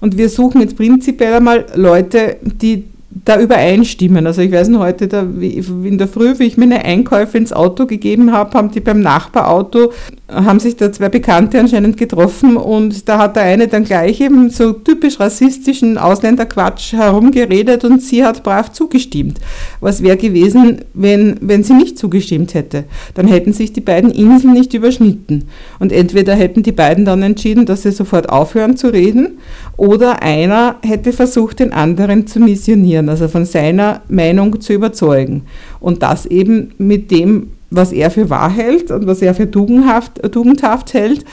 Und 0.00 0.18
wir 0.18 0.28
suchen 0.28 0.60
jetzt 0.60 0.76
prinzipiell 0.76 1.34
einmal 1.34 1.66
Leute, 1.74 2.36
die 2.42 2.84
da 3.24 3.40
übereinstimmen. 3.40 4.26
Also 4.26 4.42
ich 4.42 4.52
weiß 4.52 4.68
noch 4.68 4.80
heute, 4.80 5.08
da, 5.08 5.22
in 5.22 5.98
der 5.98 6.08
Früh, 6.08 6.38
wie 6.38 6.44
ich 6.44 6.56
meine 6.56 6.84
Einkäufe 6.84 7.38
ins 7.38 7.52
Auto 7.52 7.86
gegeben 7.86 8.32
habe, 8.32 8.56
haben 8.56 8.70
die 8.70 8.80
beim 8.80 9.00
Nachbarauto, 9.00 9.92
haben 10.30 10.60
sich 10.60 10.76
da 10.76 10.92
zwei 10.92 11.08
Bekannte 11.08 11.58
anscheinend 11.58 11.96
getroffen 11.96 12.56
und 12.56 13.08
da 13.08 13.18
hat 13.18 13.36
der 13.36 13.44
eine 13.44 13.68
dann 13.68 13.84
gleich 13.84 14.20
eben 14.20 14.50
so 14.50 14.72
typisch 14.72 15.20
rassistischen 15.20 15.96
Ausländerquatsch 15.96 16.92
herumgeredet 16.92 17.84
und 17.84 18.02
sie 18.02 18.24
hat 18.24 18.42
brav 18.42 18.72
zugestimmt. 18.72 19.38
Was 19.80 20.02
wäre 20.02 20.16
gewesen, 20.16 20.82
wenn, 20.92 21.36
wenn 21.40 21.62
sie 21.62 21.74
nicht 21.74 21.98
zugestimmt 21.98 22.54
hätte? 22.54 22.84
Dann 23.14 23.26
hätten 23.26 23.52
sich 23.52 23.72
die 23.72 23.80
beiden 23.80 24.10
Inseln 24.10 24.52
nicht 24.52 24.74
überschnitten. 24.74 25.44
Und 25.78 25.92
entweder 25.92 26.34
hätten 26.34 26.62
die 26.62 26.72
beiden 26.72 27.04
dann 27.04 27.22
entschieden, 27.22 27.64
dass 27.64 27.82
sie 27.82 27.92
sofort 27.92 28.28
aufhören 28.28 28.76
zu 28.76 28.88
reden 28.88 29.38
oder 29.76 30.22
einer 30.22 30.76
hätte 30.82 31.12
versucht, 31.12 31.60
den 31.60 31.72
anderen 31.72 32.26
zu 32.26 32.40
missionieren, 32.40 33.07
also 33.08 33.28
von 33.28 33.44
seiner 33.44 34.02
Meinung 34.08 34.60
zu 34.60 34.72
überzeugen. 34.72 35.42
Und 35.80 36.02
das 36.02 36.26
eben 36.26 36.74
mit 36.78 37.10
dem 37.10 37.50
was 37.70 37.92
er 37.92 38.10
für 38.10 38.30
wahr 38.30 38.50
hält 38.50 38.90
und 38.90 39.06
was 39.06 39.20
er 39.20 39.34
für 39.34 39.50
tugendhaft, 39.50 40.22
tugendhaft 40.32 40.94
hält 40.94 41.24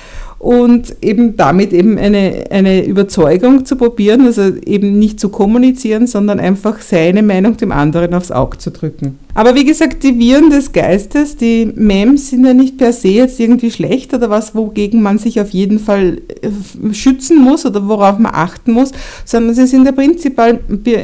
und 0.45 0.97
eben 1.01 1.37
damit 1.37 1.73
eben 1.73 1.97
eine, 1.97 2.43
eine 2.51 2.85
Überzeugung 2.85 3.65
zu 3.65 3.77
probieren, 3.77 4.27
also 4.27 4.43
eben 4.43 4.99
nicht 4.99 5.19
zu 5.19 5.29
kommunizieren, 5.29 6.05
sondern 6.05 6.39
einfach 6.39 6.81
seine 6.81 7.23
Meinung 7.23 7.57
dem 7.57 7.71
anderen 7.71 8.13
aufs 8.13 8.29
Auge 8.29 8.59
zu 8.59 8.69
drücken. 8.69 9.17
Aber 9.33 9.53
wie 9.55 9.65
gesagt, 9.65 10.03
die 10.03 10.17
Viren 10.17 10.49
des 10.49 10.71
Geistes, 10.71 11.35
die 11.35 11.65
Mems 11.75 12.29
sind 12.29 12.45
ja 12.45 12.53
nicht 12.53 12.77
per 12.77 12.93
se 12.93 13.09
jetzt 13.09 13.37
irgendwie 13.37 13.69
schlecht 13.69 14.13
oder 14.13 14.29
was, 14.29 14.55
wogegen 14.55 15.01
man 15.01 15.17
sich 15.17 15.41
auf 15.41 15.49
jeden 15.49 15.77
Fall 15.77 16.21
äh, 16.41 16.93
schützen 16.93 17.43
muss 17.43 17.65
oder 17.65 17.85
worauf 17.87 18.17
man 18.17 18.33
achten 18.33 18.71
muss, 18.71 18.91
sondern 19.25 19.53
sie 19.53 19.67
sind 19.67 19.85
ja 19.85 19.91
prinzipiell, 19.91 20.61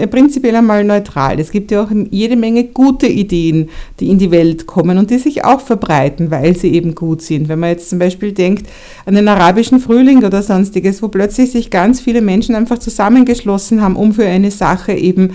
prinzipiell 0.09 0.55
einmal 0.55 0.85
neutral. 0.85 1.41
Es 1.41 1.51
gibt 1.51 1.71
ja 1.71 1.83
auch 1.83 1.89
jede 2.09 2.37
Menge 2.37 2.65
gute 2.65 3.07
Ideen, 3.07 3.67
die 3.99 4.09
in 4.09 4.17
die 4.17 4.31
Welt 4.31 4.65
kommen 4.65 4.97
und 4.97 5.09
die 5.09 5.17
sich 5.17 5.43
auch 5.43 5.59
verbreiten, 5.59 6.31
weil 6.31 6.55
sie 6.55 6.73
eben 6.73 6.95
gut 6.95 7.21
sind. 7.21 7.49
Wenn 7.49 7.59
man 7.59 7.71
jetzt 7.71 7.89
zum 7.89 7.99
Beispiel 7.99 8.31
denkt 8.31 8.69
an 9.05 9.15
den 9.15 9.25
arabischen 9.31 9.79
Frühling 9.79 10.23
oder 10.23 10.41
sonstiges, 10.41 11.01
wo 11.01 11.07
plötzlich 11.07 11.51
sich 11.51 11.69
ganz 11.69 11.99
viele 12.01 12.21
Menschen 12.21 12.55
einfach 12.55 12.79
zusammengeschlossen 12.79 13.81
haben, 13.81 13.95
um 13.95 14.13
für 14.13 14.25
eine 14.25 14.51
Sache 14.51 14.93
eben 14.93 15.31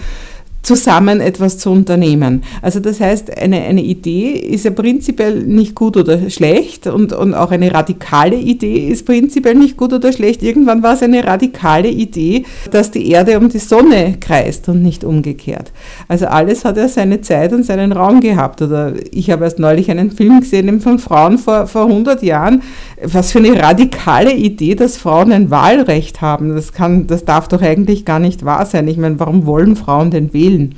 zusammen 0.66 1.20
etwas 1.20 1.58
zu 1.58 1.70
unternehmen. 1.70 2.42
Also 2.60 2.80
das 2.80 2.98
heißt, 2.98 3.38
eine, 3.38 3.62
eine 3.62 3.82
Idee 3.82 4.30
ist 4.32 4.64
ja 4.64 4.72
prinzipiell 4.72 5.44
nicht 5.44 5.76
gut 5.76 5.96
oder 5.96 6.28
schlecht 6.28 6.88
und, 6.88 7.12
und 7.12 7.34
auch 7.34 7.52
eine 7.52 7.72
radikale 7.72 8.36
Idee 8.36 8.88
ist 8.88 9.06
prinzipiell 9.06 9.54
nicht 9.54 9.76
gut 9.76 9.92
oder 9.92 10.12
schlecht. 10.12 10.42
Irgendwann 10.42 10.82
war 10.82 10.94
es 10.94 11.02
eine 11.04 11.24
radikale 11.24 11.88
Idee, 11.88 12.42
dass 12.72 12.90
die 12.90 13.08
Erde 13.10 13.38
um 13.38 13.48
die 13.48 13.60
Sonne 13.60 14.16
kreist 14.18 14.68
und 14.68 14.82
nicht 14.82 15.04
umgekehrt. 15.04 15.70
Also 16.08 16.26
alles 16.26 16.64
hat 16.64 16.76
ja 16.76 16.88
seine 16.88 17.20
Zeit 17.20 17.52
und 17.52 17.64
seinen 17.64 17.92
Raum 17.92 18.20
gehabt. 18.20 18.62
Oder 18.62 18.94
ich 19.10 19.30
habe 19.30 19.44
erst 19.44 19.58
neulich 19.58 19.90
einen 19.90 20.10
Film 20.10 20.40
gesehen 20.40 20.80
von 20.80 20.98
Frauen 20.98 21.38
vor, 21.38 21.66
vor 21.66 21.86
100 21.86 22.22
Jahren. 22.22 22.62
Was 23.02 23.32
für 23.32 23.38
eine 23.38 23.60
radikale 23.60 24.32
Idee, 24.32 24.74
dass 24.74 24.96
Frauen 24.96 25.32
ein 25.32 25.50
Wahlrecht 25.50 26.20
haben. 26.20 26.54
Das, 26.54 26.72
kann, 26.72 27.06
das 27.06 27.24
darf 27.24 27.48
doch 27.48 27.62
eigentlich 27.62 28.04
gar 28.04 28.20
nicht 28.20 28.44
wahr 28.44 28.66
sein. 28.66 28.86
Ich 28.88 28.98
meine, 28.98 29.18
warum 29.18 29.46
wollen 29.46 29.76
Frauen 29.76 30.10
denn 30.10 30.32
wählen? 30.32 30.74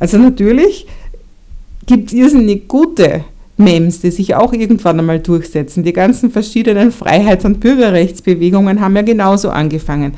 Also 0.00 0.16
natürlich 0.18 0.86
gibt 1.86 2.08
es 2.08 2.14
irrsinnig 2.14 2.68
gute 2.68 3.24
Mems, 3.58 4.00
die 4.00 4.10
sich 4.10 4.34
auch 4.34 4.52
irgendwann 4.52 4.98
einmal 4.98 5.20
durchsetzen. 5.20 5.82
Die 5.82 5.92
ganzen 5.92 6.30
verschiedenen 6.30 6.90
Freiheits- 6.90 7.44
und 7.44 7.60
Bürgerrechtsbewegungen 7.60 8.80
haben 8.80 8.96
ja 8.96 9.02
genauso 9.02 9.50
angefangen. 9.50 10.14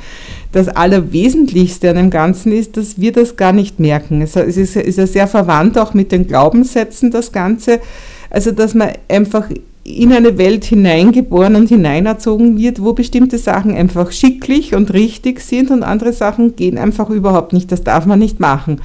Das 0.55 0.69
Allerwesentlichste 0.69 1.89
an 1.89 1.97
dem 1.97 2.09
Ganzen 2.09 2.53
ist, 2.53 2.77
dass 2.77 2.97
wir 2.97 3.11
das 3.11 3.35
gar 3.35 3.51
nicht 3.51 3.81
merken. 3.81 4.21
Es 4.21 4.37
ist, 4.37 4.75
ja 4.75 5.05
sehr 5.05 5.27
verwandt 5.27 5.77
auch 5.77 5.93
mit 5.93 6.13
den 6.13 6.27
Glaubenssätzen, 6.27 7.11
das 7.11 7.33
Ganze. 7.33 7.81
Also, 8.29 8.53
dass 8.53 8.73
man 8.73 8.93
einfach 9.09 9.49
in 9.87 10.11
eine 10.11 10.39
Welt 10.39 10.65
hineingeboren 10.65 11.55
und 11.55 11.69
hineinerzogen 11.69 12.57
wird, 12.57 12.81
wo 12.81 12.93
bestimmte 12.93 13.37
Sachen 13.37 13.75
einfach 13.75 14.11
schicklich 14.11 14.73
und 14.73 14.91
richtig 14.93 15.39
sind 15.41 15.69
und 15.69 15.83
andere 15.83 16.11
Sachen 16.11 16.55
gehen 16.55 16.79
einfach 16.79 17.11
überhaupt 17.11 17.53
nicht. 17.53 17.71
Das 17.71 17.83
darf 17.83 18.07
man 18.07 18.17
nicht 18.17 18.39
machen. 18.39 18.81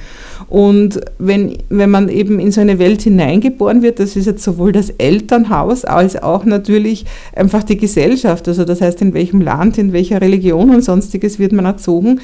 Und 0.47 1.01
wenn, 1.17 1.57
wenn 1.69 1.89
man 1.89 2.07
eben 2.07 2.39
in 2.39 2.51
so 2.51 2.61
eine 2.61 2.77
Welt 2.77 3.01
hineingeboren 3.01 3.81
wird, 3.81 3.99
das 3.99 4.15
ist 4.15 4.27
jetzt 4.27 4.43
sowohl 4.43 4.73
das 4.73 4.91
Elternhaus 4.91 5.85
als 5.85 6.21
auch 6.21 6.45
natürlich 6.45 7.05
einfach 7.35 7.63
die 7.63 7.77
Gesellschaft, 7.77 8.47
also 8.47 8.63
das 8.63 8.79
heißt, 8.79 9.01
in 9.01 9.15
welchem 9.15 9.41
Land, 9.41 9.79
in 9.79 9.93
welcher 9.93 10.21
Religion 10.21 10.69
und 10.69 10.83
sonstiges 10.83 11.39
wird 11.39 11.51
man 11.51 11.65
erzogen, 11.65 12.21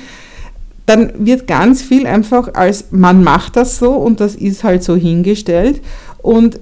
dann 0.86 1.14
wird 1.18 1.48
ganz 1.48 1.82
viel 1.82 2.06
einfach 2.06 2.54
als 2.54 2.92
man 2.92 3.24
macht 3.24 3.56
das 3.56 3.80
so 3.80 3.94
und 3.94 4.20
das 4.20 4.36
ist 4.36 4.64
halt 4.64 4.84
so 4.84 4.96
hingestellt. 4.96 5.82
Und 6.22 6.60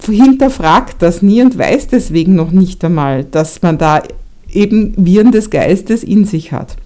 hinterfragt 0.00 0.96
das 1.00 1.22
nie 1.22 1.42
und 1.42 1.58
weiß 1.58 1.88
deswegen 1.88 2.34
noch 2.34 2.50
nicht 2.50 2.84
einmal, 2.84 3.24
dass 3.24 3.62
man 3.62 3.78
da 3.78 4.02
eben 4.50 4.94
Viren 4.96 5.32
des 5.32 5.50
Geistes 5.50 6.02
in 6.02 6.24
sich 6.24 6.52
hat. 6.52 6.76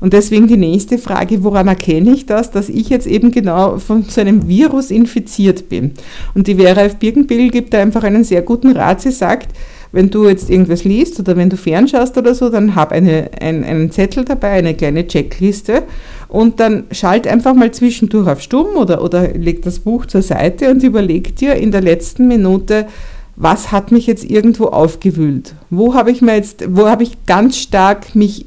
Und 0.00 0.14
deswegen 0.14 0.48
die 0.48 0.56
nächste 0.56 0.96
Frage, 0.96 1.44
woran 1.44 1.68
erkenne 1.68 2.12
ich 2.12 2.24
das, 2.24 2.50
dass 2.50 2.70
ich 2.70 2.88
jetzt 2.88 3.06
eben 3.06 3.30
genau 3.30 3.78
von 3.78 4.04
so 4.04 4.20
einem 4.20 4.48
Virus 4.48 4.90
infiziert 4.90 5.68
bin? 5.68 5.92
Und 6.34 6.46
die 6.46 6.54
Vera 6.54 6.82
F. 6.82 6.96
Birkenbill 6.96 7.50
gibt 7.50 7.74
da 7.74 7.82
einfach 7.82 8.02
einen 8.02 8.24
sehr 8.24 8.40
guten 8.40 8.72
Rat. 8.72 9.02
Sie 9.02 9.10
sagt, 9.10 9.54
wenn 9.92 10.08
du 10.08 10.26
jetzt 10.26 10.48
irgendwas 10.48 10.84
liest 10.84 11.20
oder 11.20 11.36
wenn 11.36 11.50
du 11.50 11.56
fernschaust 11.56 12.16
oder 12.16 12.34
so, 12.34 12.48
dann 12.48 12.74
hab 12.74 12.92
eine, 12.92 13.30
ein, 13.40 13.62
einen 13.62 13.90
Zettel 13.90 14.24
dabei, 14.24 14.52
eine 14.52 14.74
kleine 14.74 15.06
Checkliste 15.06 15.82
und 16.30 16.60
dann 16.60 16.84
schalt 16.92 17.26
einfach 17.26 17.54
mal 17.54 17.72
zwischendurch 17.72 18.28
auf 18.28 18.40
Stumm 18.40 18.76
oder, 18.76 19.02
oder 19.02 19.28
leg 19.32 19.62
das 19.62 19.80
Buch 19.80 20.06
zur 20.06 20.22
Seite 20.22 20.70
und 20.70 20.82
überleg 20.82 21.36
dir 21.36 21.56
in 21.56 21.72
der 21.72 21.80
letzten 21.80 22.28
Minute, 22.28 22.86
was 23.34 23.72
hat 23.72 23.90
mich 23.90 24.06
jetzt 24.06 24.24
irgendwo 24.24 24.66
aufgewühlt? 24.66 25.54
Wo 25.70 25.94
habe 25.94 26.10
ich 26.10 26.22
mir 26.22 26.36
jetzt, 26.36 26.64
wo 26.68 26.88
habe 26.88 27.02
ich 27.02 27.26
ganz 27.26 27.56
stark 27.56 28.14
mich 28.14 28.46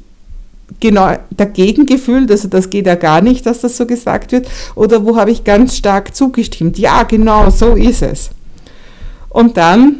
genau 0.80 1.12
dagegen 1.30 1.84
gefühlt, 1.84 2.30
also 2.30 2.48
das 2.48 2.70
geht 2.70 2.86
ja 2.86 2.94
gar 2.94 3.20
nicht, 3.20 3.44
dass 3.44 3.60
das 3.60 3.76
so 3.76 3.86
gesagt 3.86 4.32
wird, 4.32 4.48
oder 4.74 5.04
wo 5.04 5.16
habe 5.16 5.30
ich 5.30 5.44
ganz 5.44 5.76
stark 5.76 6.14
zugestimmt? 6.14 6.78
Ja, 6.78 7.02
genau, 7.02 7.50
so 7.50 7.74
ist 7.74 8.02
es. 8.02 8.30
Und 9.28 9.56
dann 9.58 9.96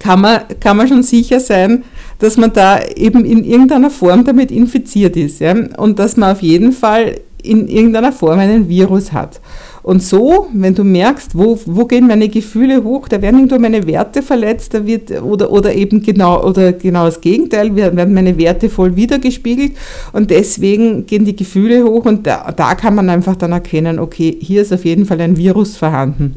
kann 0.00 0.20
man, 0.20 0.40
kann 0.60 0.76
man 0.76 0.88
schon 0.88 1.02
sicher 1.02 1.38
sein, 1.38 1.84
dass 2.18 2.36
man 2.36 2.52
da 2.52 2.80
eben 2.96 3.24
in 3.24 3.44
irgendeiner 3.44 3.90
Form 3.90 4.24
damit 4.24 4.50
infiziert 4.50 5.16
ist 5.16 5.40
ja? 5.40 5.54
und 5.76 5.98
dass 5.98 6.16
man 6.16 6.32
auf 6.32 6.42
jeden 6.42 6.72
Fall 6.72 7.20
in 7.42 7.68
irgendeiner 7.68 8.12
Form 8.12 8.38
einen 8.38 8.68
Virus 8.68 9.12
hat. 9.12 9.40
Und 9.86 10.02
so, 10.02 10.48
wenn 10.52 10.74
du 10.74 10.82
merkst, 10.82 11.38
wo, 11.38 11.56
wo 11.64 11.84
gehen 11.84 12.08
meine 12.08 12.28
Gefühle 12.28 12.82
hoch, 12.82 13.06
da 13.06 13.22
werden 13.22 13.36
irgendwo 13.36 13.60
meine 13.60 13.86
Werte 13.86 14.20
verletzt, 14.20 14.74
da 14.74 14.84
wird, 14.84 15.12
oder, 15.22 15.52
oder 15.52 15.72
eben 15.72 16.02
genau, 16.02 16.42
oder 16.44 16.72
genau 16.72 17.04
das 17.04 17.20
Gegenteil, 17.20 17.76
werden 17.76 18.12
meine 18.12 18.36
Werte 18.36 18.68
voll 18.68 18.96
wiedergespiegelt 18.96 19.76
und 20.12 20.32
deswegen 20.32 21.06
gehen 21.06 21.24
die 21.24 21.36
Gefühle 21.36 21.84
hoch 21.84 22.04
und 22.04 22.26
da, 22.26 22.50
da 22.50 22.74
kann 22.74 22.96
man 22.96 23.08
einfach 23.08 23.36
dann 23.36 23.52
erkennen, 23.52 24.00
okay, 24.00 24.36
hier 24.40 24.62
ist 24.62 24.72
auf 24.72 24.84
jeden 24.84 25.06
Fall 25.06 25.20
ein 25.20 25.36
Virus 25.36 25.76
vorhanden. 25.76 26.34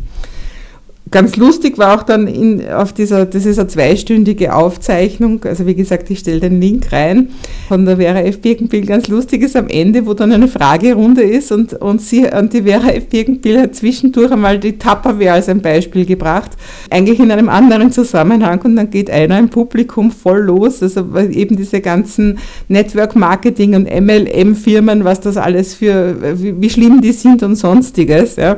Ganz 1.11 1.37
lustig 1.37 1.79
war 1.79 1.97
auch 1.97 2.03
dann 2.03 2.27
in, 2.27 2.69
auf 2.69 2.93
dieser, 2.93 3.25
das 3.25 3.45
ist 3.45 3.57
eine 3.57 3.67
zweistündige 3.67 4.53
Aufzeichnung, 4.53 5.43
also 5.43 5.65
wie 5.65 5.73
gesagt, 5.73 6.09
ich 6.11 6.19
stelle 6.19 6.39
den 6.39 6.61
Link 6.61 6.91
rein 6.91 7.29
von 7.67 7.85
der 7.85 7.97
Vera 7.97 8.19
F. 8.21 8.41
Birkenbill. 8.41 8.85
Ganz 8.85 9.07
lustig 9.07 9.41
ist 9.41 9.55
am 9.55 9.69
Ende, 9.69 10.05
wo 10.05 10.13
dann 10.13 10.31
eine 10.31 10.47
Fragerunde 10.47 11.23
ist 11.23 11.51
und, 11.51 11.73
und, 11.73 11.99
sie, 11.99 12.27
und 12.27 12.53
die 12.53 12.61
Vera 12.61 12.91
F. 12.91 13.07
Birkenbill 13.07 13.59
hat 13.59 13.75
zwischendurch 13.75 14.31
einmal 14.31 14.59
die 14.59 14.77
Tupperware 14.77 15.33
als 15.33 15.49
ein 15.49 15.61
Beispiel 15.61 16.05
gebracht, 16.05 16.51
eigentlich 16.91 17.19
in 17.19 17.31
einem 17.31 17.49
anderen 17.49 17.91
Zusammenhang 17.91 18.61
und 18.61 18.75
dann 18.75 18.91
geht 18.91 19.09
einer 19.09 19.39
im 19.39 19.49
Publikum 19.49 20.11
voll 20.11 20.41
los, 20.41 20.83
also 20.83 21.07
eben 21.17 21.57
diese 21.57 21.81
ganzen 21.81 22.37
Network-Marketing 22.67 23.73
und 23.73 23.89
MLM-Firmen, 23.89 25.03
was 25.05 25.21
das 25.21 25.37
alles 25.37 25.73
für, 25.73 26.39
wie, 26.39 26.61
wie 26.61 26.69
schlimm 26.69 27.01
die 27.01 27.13
sind 27.13 27.41
und 27.41 27.55
sonstiges. 27.55 28.35
Ja. 28.35 28.57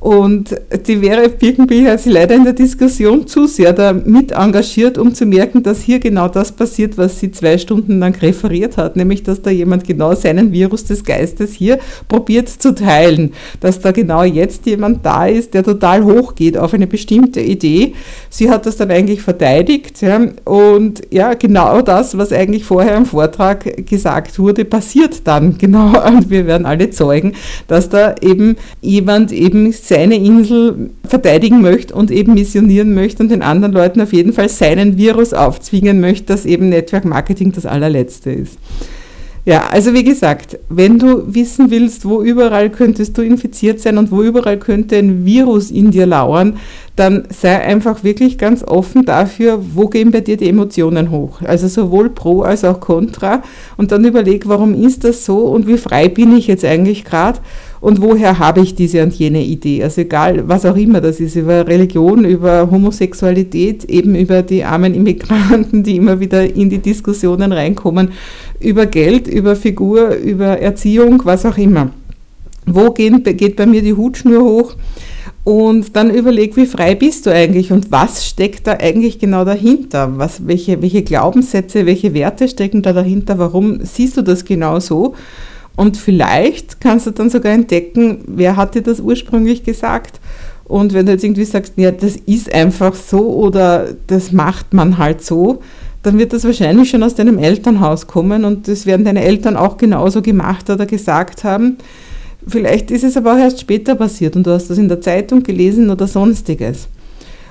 Und 0.00 0.58
die 0.86 0.96
Vera 0.96 1.28
Birkenbill 1.28 1.86
hat 1.90 2.00
sich 2.00 2.12
leider 2.12 2.34
in 2.34 2.44
der 2.44 2.54
Diskussion 2.54 3.26
zu 3.26 3.46
sehr 3.46 3.74
da 3.74 3.92
mit 3.92 4.32
engagiert, 4.32 4.96
um 4.96 5.14
zu 5.14 5.26
merken, 5.26 5.62
dass 5.62 5.82
hier 5.82 6.00
genau 6.00 6.26
das 6.26 6.52
passiert, 6.52 6.96
was 6.96 7.20
sie 7.20 7.30
zwei 7.32 7.58
Stunden 7.58 7.98
lang 7.98 8.16
referiert 8.16 8.78
hat, 8.78 8.96
nämlich 8.96 9.22
dass 9.24 9.42
da 9.42 9.50
jemand 9.50 9.86
genau 9.86 10.14
seinen 10.14 10.52
Virus 10.52 10.84
des 10.84 11.04
Geistes 11.04 11.52
hier 11.52 11.78
probiert 12.08 12.48
zu 12.48 12.74
teilen, 12.74 13.34
dass 13.60 13.80
da 13.80 13.92
genau 13.92 14.24
jetzt 14.24 14.64
jemand 14.64 15.04
da 15.04 15.26
ist, 15.26 15.52
der 15.52 15.64
total 15.64 16.02
hochgeht 16.02 16.56
auf 16.56 16.72
eine 16.72 16.86
bestimmte 16.86 17.42
Idee. 17.42 17.92
Sie 18.30 18.50
hat 18.50 18.64
das 18.64 18.78
dann 18.78 18.90
eigentlich 18.90 19.20
verteidigt 19.20 20.00
ja, 20.00 20.18
und 20.44 21.02
ja, 21.10 21.34
genau 21.34 21.82
das, 21.82 22.16
was 22.16 22.32
eigentlich 22.32 22.64
vorher 22.64 22.96
im 22.96 23.04
Vortrag 23.04 23.86
gesagt 23.86 24.38
wurde, 24.38 24.64
passiert 24.64 25.26
dann 25.26 25.58
genau. 25.58 25.92
Und 26.06 26.30
wir 26.30 26.46
werden 26.46 26.64
alle 26.64 26.88
Zeugen, 26.88 27.34
dass 27.68 27.90
da 27.90 28.14
eben 28.22 28.56
jemand 28.80 29.30
eben 29.32 29.72
seine 29.90 30.14
Insel 30.14 30.90
verteidigen 31.04 31.60
möchte 31.62 31.94
und 31.94 32.12
eben 32.12 32.34
missionieren 32.34 32.94
möchte 32.94 33.24
und 33.24 33.28
den 33.28 33.42
anderen 33.42 33.72
Leuten 33.72 34.00
auf 34.00 34.12
jeden 34.12 34.32
Fall 34.32 34.48
seinen 34.48 34.96
Virus 34.96 35.34
aufzwingen 35.34 36.00
möchte, 36.00 36.26
dass 36.26 36.46
eben 36.46 36.68
Network 36.68 37.04
Marketing 37.04 37.50
das 37.50 37.66
allerletzte 37.66 38.30
ist. 38.30 38.56
Ja, 39.44 39.68
also 39.70 39.92
wie 39.92 40.04
gesagt, 40.04 40.58
wenn 40.68 41.00
du 41.00 41.34
wissen 41.34 41.72
willst, 41.72 42.04
wo 42.04 42.22
überall 42.22 42.70
könntest 42.70 43.18
du 43.18 43.22
infiziert 43.22 43.80
sein 43.80 43.98
und 43.98 44.12
wo 44.12 44.22
überall 44.22 44.58
könnte 44.58 44.96
ein 44.96 45.24
Virus 45.24 45.72
in 45.72 45.90
dir 45.90 46.06
lauern, 46.06 46.58
dann 46.94 47.24
sei 47.30 47.58
einfach 47.60 48.04
wirklich 48.04 48.38
ganz 48.38 48.62
offen 48.62 49.04
dafür, 49.04 49.60
wo 49.74 49.88
gehen 49.88 50.12
bei 50.12 50.20
dir 50.20 50.36
die 50.36 50.48
Emotionen 50.48 51.10
hoch. 51.10 51.40
Also 51.42 51.66
sowohl 51.66 52.10
pro 52.10 52.42
als 52.42 52.64
auch 52.64 52.78
contra 52.78 53.42
und 53.76 53.90
dann 53.90 54.04
überleg, 54.04 54.46
warum 54.46 54.80
ist 54.80 55.02
das 55.02 55.24
so 55.24 55.38
und 55.38 55.66
wie 55.66 55.78
frei 55.78 56.08
bin 56.08 56.36
ich 56.36 56.46
jetzt 56.46 56.64
eigentlich 56.64 57.04
gerade 57.04 57.40
und 57.80 58.02
woher 58.02 58.38
habe 58.38 58.60
ich 58.60 58.74
diese 58.74 59.02
und 59.02 59.14
jene 59.14 59.42
Idee. 59.42 59.82
Also 59.82 60.02
egal, 60.02 60.46
was 60.48 60.66
auch 60.66 60.76
immer 60.76 61.00
das 61.00 61.18
ist, 61.18 61.36
über 61.36 61.66
Religion, 61.66 62.24
über 62.24 62.70
Homosexualität, 62.70 63.84
eben 63.84 64.14
über 64.14 64.42
die 64.42 64.64
armen 64.64 64.94
Immigranten, 64.94 65.82
die 65.82 65.96
immer 65.96 66.20
wieder 66.20 66.54
in 66.54 66.68
die 66.68 66.78
Diskussionen 66.78 67.52
reinkommen, 67.52 68.10
über 68.60 68.84
Geld, 68.84 69.26
über 69.26 69.56
Figur, 69.56 70.10
über 70.16 70.58
Erziehung, 70.58 71.22
was 71.24 71.46
auch 71.46 71.56
immer. 71.56 71.90
Wo 72.66 72.90
geht, 72.90 73.38
geht 73.38 73.56
bei 73.56 73.64
mir 73.64 73.80
die 73.80 73.94
Hutschnur 73.94 74.44
hoch? 74.44 74.74
Und 75.42 75.96
dann 75.96 76.10
überleg, 76.10 76.56
wie 76.58 76.66
frei 76.66 76.94
bist 76.94 77.24
du 77.24 77.32
eigentlich 77.32 77.72
und 77.72 77.90
was 77.90 78.26
steckt 78.26 78.66
da 78.66 78.72
eigentlich 78.72 79.18
genau 79.18 79.46
dahinter? 79.46 80.18
Was, 80.18 80.46
welche, 80.46 80.82
welche 80.82 81.02
Glaubenssätze, 81.02 81.86
welche 81.86 82.12
Werte 82.12 82.46
stecken 82.46 82.82
da 82.82 82.92
dahinter? 82.92 83.38
Warum 83.38 83.82
siehst 83.82 84.18
du 84.18 84.22
das 84.22 84.44
genau 84.44 84.80
so? 84.80 85.14
Und 85.76 85.96
vielleicht 85.96 86.80
kannst 86.80 87.06
du 87.06 87.10
dann 87.10 87.30
sogar 87.30 87.52
entdecken, 87.52 88.18
wer 88.26 88.56
hat 88.56 88.74
dir 88.74 88.82
das 88.82 89.00
ursprünglich 89.00 89.64
gesagt? 89.64 90.20
Und 90.64 90.94
wenn 90.94 91.06
du 91.06 91.12
jetzt 91.12 91.24
irgendwie 91.24 91.44
sagst, 91.44 91.72
ja, 91.76 91.90
das 91.90 92.16
ist 92.16 92.52
einfach 92.54 92.94
so 92.94 93.34
oder 93.34 93.88
das 94.06 94.30
macht 94.30 94.72
man 94.72 94.98
halt 94.98 95.24
so, 95.24 95.62
dann 96.02 96.18
wird 96.18 96.32
das 96.32 96.44
wahrscheinlich 96.44 96.90
schon 96.90 97.02
aus 97.02 97.14
deinem 97.14 97.38
Elternhaus 97.38 98.06
kommen 98.06 98.44
und 98.44 98.68
das 98.68 98.86
werden 98.86 99.04
deine 99.04 99.22
Eltern 99.22 99.56
auch 99.56 99.76
genauso 99.76 100.22
gemacht 100.22 100.70
oder 100.70 100.86
gesagt 100.86 101.44
haben. 101.44 101.76
Vielleicht 102.46 102.90
ist 102.90 103.04
es 103.04 103.16
aber 103.16 103.34
auch 103.34 103.38
erst 103.38 103.60
später 103.60 103.94
passiert 103.94 104.36
und 104.36 104.46
du 104.46 104.52
hast 104.52 104.70
das 104.70 104.78
in 104.78 104.88
der 104.88 105.00
Zeitung 105.00 105.42
gelesen 105.42 105.90
oder 105.90 106.06
sonstiges. 106.06 106.88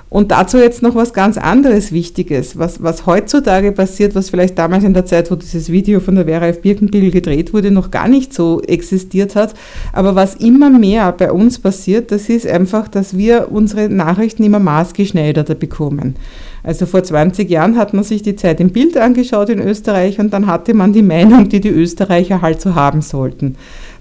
Und 0.10 0.32
dazu 0.32 0.58
jetzt 0.58 0.82
noch 0.82 0.96
was 0.96 1.14
ganz 1.14 1.38
anderes 1.38 1.92
Wichtiges, 1.92 2.58
was, 2.58 2.82
was 2.82 3.06
heutzutage 3.06 3.72
passiert, 3.72 4.16
was 4.16 4.32
vielleicht 4.32 4.58
damals 4.58 4.84
in 4.84 4.96
der 4.96 5.06
Zeit, 5.06 5.30
wo 5.30 5.36
dieses 5.36 5.72
Video 5.72 6.00
von 6.00 6.16
der 6.16 6.26
Vera 6.26 6.48
F. 6.48 6.62
Birkenbiegel 6.62 7.12
gedreht 7.12 7.54
wurde, 7.54 7.70
noch 7.70 7.92
gar 7.92 8.08
nicht 8.08 8.34
so 8.34 8.60
existiert 8.64 9.36
hat. 9.36 9.54
Aber 9.94 10.16
was 10.16 10.34
immer 10.36 10.72
mehr 10.72 11.12
bei 11.12 11.32
uns 11.32 11.60
passiert, 11.60 12.12
das 12.12 12.28
ist 12.28 12.48
einfach, 12.48 12.88
dass 12.88 13.18
wir 13.18 13.50
unsere 13.52 13.88
Nachrichten 13.88 14.44
immer 14.44 14.60
maßgeschneiderter 14.60 15.54
bekommen. 15.54 16.16
Also 16.64 16.88
vor 16.88 17.04
20 17.04 17.50
Jahren 17.50 17.78
hat 17.78 17.94
man 17.94 18.04
sich 18.04 18.24
die 18.24 18.36
Zeit 18.36 18.60
im 18.60 18.72
Bild 18.72 18.98
angeschaut 18.98 19.50
in 19.50 19.60
Österreich 19.62 20.20
und 20.20 20.34
dann 20.34 20.48
hatte 20.48 20.74
man 20.74 20.92
die 20.92 21.04
Meinung, 21.04 21.50
die 21.50 21.62
die 21.62 21.70
Österreicher 21.70 22.42
halt 22.42 22.62
so 22.62 22.76
haben 22.76 23.02
sollten. 23.02 23.56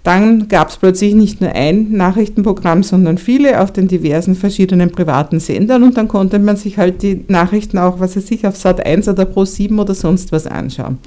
Dann 0.05 0.49
gab 0.49 0.71
es 0.71 0.77
plötzlich 0.77 1.15
nicht 1.15 1.41
nur 1.41 1.53
ein 1.53 1.93
Nachrichtenprogramm, 1.93 2.83
sondern 2.83 3.19
viele 3.19 3.61
auf 3.61 3.73
den 3.73 3.89
diversen 3.89 4.35
verschiedenen 4.35 4.91
privaten 4.91 5.41
Sendern 5.41 5.83
und 5.83 5.97
dann 5.97 6.09
konnte 6.09 6.39
man 6.39 6.57
sich 6.57 6.79
halt 6.79 7.03
die 7.03 7.25
Nachrichten 7.29 7.79
auch, 7.79 8.01
was 8.01 8.17
weiß 8.17 8.31
ich, 8.31 8.47
auf 8.47 8.57
Sat 8.57 8.85
1 8.85 9.09
oder 9.09 9.25
Pro 9.25 9.45
7 9.45 9.79
oder 9.79 9.95
sonst 9.95 10.33
was 10.33 10.47
anschauen. 10.47 10.99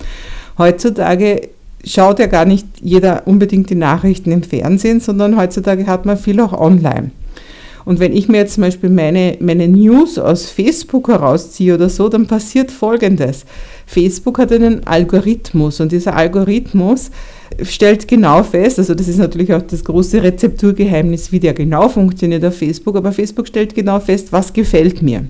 Heutzutage 0.57 1.50
schaut 1.86 2.19
ja 2.19 2.27
gar 2.27 2.45
nicht 2.45 2.67
jeder 2.81 3.24
unbedingt 3.25 3.69
die 3.69 3.75
Nachrichten 3.75 4.31
im 4.31 4.43
Fernsehen, 4.43 5.00
sondern 5.00 5.38
heutzutage 5.38 5.88
hat 5.88 6.05
man 6.05 6.17
viel 6.17 6.39
auch 6.39 6.53
online. 6.53 7.12
Und 7.83 8.00
wenn 8.00 8.15
ich 8.15 8.27
mir 8.27 8.38
jetzt 8.38 8.55
zum 8.55 8.62
Beispiel 8.62 8.89
meine, 8.89 9.38
meine 9.39 9.67
News 9.67 10.19
aus 10.19 10.50
Facebook 10.50 11.07
herausziehe 11.07 11.74
oder 11.74 11.89
so, 11.89 12.10
dann 12.10 12.27
passiert 12.27 12.71
Folgendes. 12.71 13.45
Facebook 13.88 14.38
hat 14.38 14.51
einen 14.51 14.86
Algorithmus 14.86 15.79
und 15.79 15.91
dieser 15.91 16.15
Algorithmus 16.15 17.10
stellt 17.63 18.08
genau 18.08 18.43
fest, 18.43 18.79
also 18.79 18.93
das 18.96 19.08
ist 19.08 19.17
natürlich 19.17 19.53
auch 19.53 19.62
das 19.62 19.84
große 19.84 20.24
Rezepturgeheimnis, 20.24 21.31
wie 21.31 21.39
der 21.39 21.53
genau 21.53 21.89
funktioniert 21.89 22.43
auf 22.46 22.58
Facebook, 22.58 22.96
aber 22.96 23.12
Facebook 23.12 23.48
stellt 23.48 23.75
genau 23.75 24.00
fest, 24.00 24.31
was 24.31 24.53
gefällt 24.53 25.01
mir. 25.01 25.25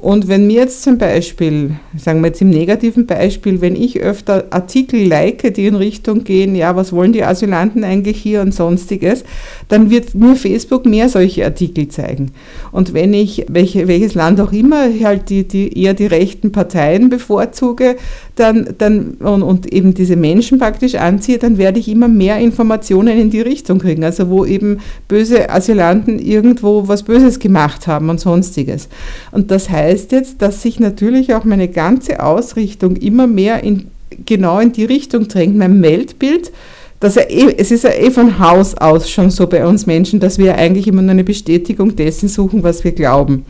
Und 0.00 0.28
wenn 0.28 0.46
mir 0.46 0.62
jetzt 0.62 0.82
zum 0.82 0.96
Beispiel, 0.96 1.72
sagen 1.94 2.22
wir 2.22 2.28
jetzt 2.28 2.40
im 2.40 2.48
negativen 2.48 3.04
Beispiel, 3.04 3.60
wenn 3.60 3.76
ich 3.76 4.00
öfter 4.00 4.46
Artikel 4.48 5.06
like, 5.06 5.52
die 5.52 5.66
in 5.66 5.74
Richtung 5.74 6.24
gehen, 6.24 6.54
ja, 6.54 6.74
was 6.74 6.94
wollen 6.94 7.12
die 7.12 7.22
Asylanten 7.22 7.84
eigentlich 7.84 8.16
hier 8.16 8.40
und 8.40 8.54
sonstiges, 8.54 9.24
dann 9.68 9.90
wird 9.90 10.14
mir 10.14 10.36
Facebook 10.36 10.86
mehr 10.86 11.10
solche 11.10 11.44
Artikel 11.44 11.88
zeigen. 11.88 12.30
Und 12.72 12.94
wenn 12.94 13.12
ich, 13.12 13.44
welche, 13.50 13.88
welches 13.88 14.14
Land 14.14 14.40
auch 14.40 14.52
immer, 14.52 14.88
halt 15.04 15.28
die, 15.28 15.46
die 15.46 15.78
eher 15.78 15.92
die 15.92 16.06
rechten 16.06 16.50
Parteien 16.50 17.10
bevorzuge, 17.10 17.96
dann, 18.36 18.74
dann 18.78 19.18
und, 19.20 19.42
und 19.42 19.70
eben 19.70 19.92
diese 19.92 20.16
Menschen 20.16 20.58
praktisch 20.58 20.94
anziehe, 20.94 21.36
dann 21.36 21.58
werde 21.58 21.78
ich 21.78 21.88
immer 21.88 22.08
mehr 22.08 22.38
Informationen 22.38 23.20
in 23.20 23.28
die 23.28 23.42
Richtung 23.42 23.78
kriegen. 23.78 24.02
Also 24.02 24.30
wo 24.30 24.46
eben 24.46 24.78
böse 25.08 25.50
Asylanten 25.50 26.18
irgendwo 26.18 26.88
was 26.88 27.02
Böses 27.02 27.38
gemacht 27.38 27.86
haben 27.86 28.08
und 28.08 28.18
sonstiges. 28.18 28.88
Und 29.30 29.50
das 29.50 29.68
heißt 29.68 29.89
jetzt, 29.90 30.42
dass 30.42 30.62
sich 30.62 30.78
natürlich 30.80 31.34
auch 31.34 31.44
meine 31.44 31.68
ganze 31.68 32.22
Ausrichtung 32.22 32.96
immer 32.96 33.26
mehr 33.26 33.62
in, 33.64 33.88
genau 34.26 34.58
in 34.60 34.72
die 34.72 34.84
Richtung 34.84 35.28
drängt. 35.28 35.56
Mein 35.56 35.82
Weltbild, 35.82 36.52
dass 37.00 37.16
er 37.16 37.30
eh, 37.30 37.54
es 37.56 37.70
ist 37.70 37.84
ja 37.84 37.90
eh 37.90 38.10
von 38.10 38.38
Haus 38.38 38.74
aus 38.76 39.10
schon 39.10 39.30
so 39.30 39.46
bei 39.46 39.66
uns 39.66 39.86
Menschen, 39.86 40.20
dass 40.20 40.38
wir 40.38 40.56
eigentlich 40.56 40.86
immer 40.86 41.02
nur 41.02 41.12
eine 41.12 41.24
Bestätigung 41.24 41.96
dessen 41.96 42.28
suchen, 42.28 42.62
was 42.62 42.84
wir 42.84 42.92
glauben. 42.92 43.44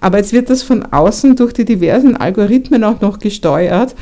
Aber 0.00 0.18
jetzt 0.18 0.32
wird 0.32 0.50
das 0.50 0.62
von 0.62 0.84
außen 0.84 1.36
durch 1.36 1.52
die 1.52 1.64
diversen 1.64 2.16
Algorithmen 2.16 2.84
auch 2.84 3.00
noch 3.00 3.18
gesteuert 3.18 3.94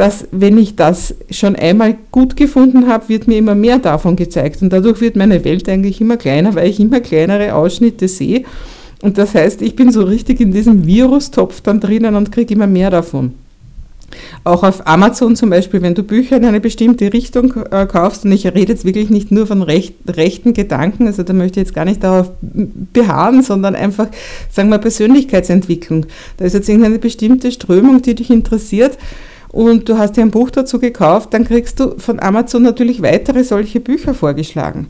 dass 0.00 0.26
wenn 0.30 0.56
ich 0.56 0.76
das 0.76 1.14
schon 1.30 1.56
einmal 1.56 1.94
gut 2.10 2.34
gefunden 2.34 2.88
habe, 2.88 3.10
wird 3.10 3.28
mir 3.28 3.36
immer 3.36 3.54
mehr 3.54 3.78
davon 3.78 4.16
gezeigt. 4.16 4.62
Und 4.62 4.72
dadurch 4.72 5.02
wird 5.02 5.14
meine 5.14 5.44
Welt 5.44 5.68
eigentlich 5.68 6.00
immer 6.00 6.16
kleiner, 6.16 6.54
weil 6.54 6.70
ich 6.70 6.80
immer 6.80 7.00
kleinere 7.00 7.54
Ausschnitte 7.54 8.08
sehe. 8.08 8.44
Und 9.02 9.18
das 9.18 9.34
heißt, 9.34 9.62
ich 9.62 9.76
bin 9.76 9.92
so 9.92 10.02
richtig 10.02 10.40
in 10.40 10.52
diesem 10.52 10.86
Virustopf 10.86 11.60
dann 11.60 11.80
drinnen 11.80 12.14
und 12.14 12.32
kriege 12.32 12.54
immer 12.54 12.66
mehr 12.66 12.90
davon. 12.90 13.34
Auch 14.42 14.62
auf 14.62 14.86
Amazon 14.86 15.36
zum 15.36 15.50
Beispiel, 15.50 15.82
wenn 15.82 15.94
du 15.94 16.02
Bücher 16.02 16.36
in 16.36 16.44
eine 16.44 16.60
bestimmte 16.60 17.12
Richtung 17.12 17.54
äh, 17.70 17.86
kaufst, 17.86 18.24
und 18.24 18.32
ich 18.32 18.46
rede 18.46 18.72
jetzt 18.72 18.84
wirklich 18.84 19.10
nicht 19.10 19.30
nur 19.30 19.46
von 19.46 19.62
recht, 19.62 19.94
rechten 20.08 20.52
Gedanken, 20.52 21.06
also 21.06 21.22
da 21.22 21.32
möchte 21.32 21.60
ich 21.60 21.66
jetzt 21.66 21.74
gar 21.74 21.84
nicht 21.84 22.02
darauf 22.02 22.30
beharren, 22.92 23.42
sondern 23.42 23.74
einfach, 23.74 24.08
sagen 24.50 24.70
wir, 24.70 24.78
Persönlichkeitsentwicklung. 24.78 26.06
Da 26.38 26.44
ist 26.44 26.54
jetzt 26.54 26.68
irgendeine 26.68 26.98
bestimmte 26.98 27.52
Strömung, 27.52 28.02
die 28.02 28.14
dich 28.14 28.30
interessiert 28.30 28.98
und 29.48 29.88
du 29.88 29.98
hast 29.98 30.16
dir 30.16 30.22
ein 30.22 30.30
Buch 30.30 30.50
dazu 30.50 30.78
gekauft, 30.78 31.32
dann 31.32 31.44
kriegst 31.44 31.80
du 31.80 31.98
von 31.98 32.20
Amazon 32.20 32.62
natürlich 32.62 33.02
weitere 33.02 33.44
solche 33.44 33.80
Bücher 33.80 34.14
vorgeschlagen. 34.14 34.88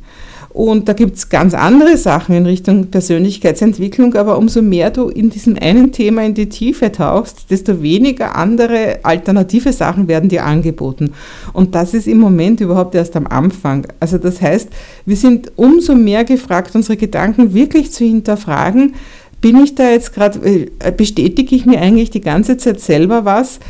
Und 0.61 0.91
da 0.91 0.93
gibt 0.93 1.17
es 1.17 1.31
ganz 1.31 1.55
andere 1.55 1.97
Sachen 1.97 2.35
in 2.35 2.45
Richtung 2.45 2.89
Persönlichkeitsentwicklung, 2.89 4.15
aber 4.15 4.37
umso 4.37 4.61
mehr 4.61 4.91
du 4.91 5.09
in 5.09 5.31
diesem 5.31 5.57
einen 5.59 5.91
Thema 5.91 6.23
in 6.23 6.35
die 6.35 6.51
Tiefe 6.51 6.93
tauchst, 6.93 7.51
desto 7.51 7.81
weniger 7.81 8.37
andere 8.37 8.99
alternative 9.03 9.73
Sachen 9.73 10.07
werden 10.07 10.29
dir 10.29 10.45
angeboten. 10.45 11.15
Und 11.55 11.75
das 11.75 11.95
ist 11.95 12.07
im 12.07 12.19
Moment 12.19 12.61
überhaupt 12.61 12.95
erst 12.95 13.17
am 13.17 13.27
Anfang. 13.27 13.87
Also 14.01 14.19
das 14.19 14.43
heißt, 14.43 14.69
wir 15.07 15.17
sind 15.17 15.51
umso 15.57 15.95
mehr 15.95 16.25
gefragt, 16.25 16.75
unsere 16.75 16.99
Gedanken 16.99 17.55
wirklich 17.55 17.91
zu 17.91 18.05
hinterfragen. 18.05 18.97
Bin 19.41 19.65
ich 19.65 19.75
da 19.77 19.89
jetzt 19.89 20.13
gerade, 20.13 20.41
äh, 20.45 20.93
bestätige 20.95 21.57
ich 21.57 21.65
mir 21.65 21.81
eigentlich 21.81 22.11
die 22.11 22.21
ganze 22.21 22.59
Zeit 22.59 22.81
selber 22.81 23.25
was? 23.25 23.61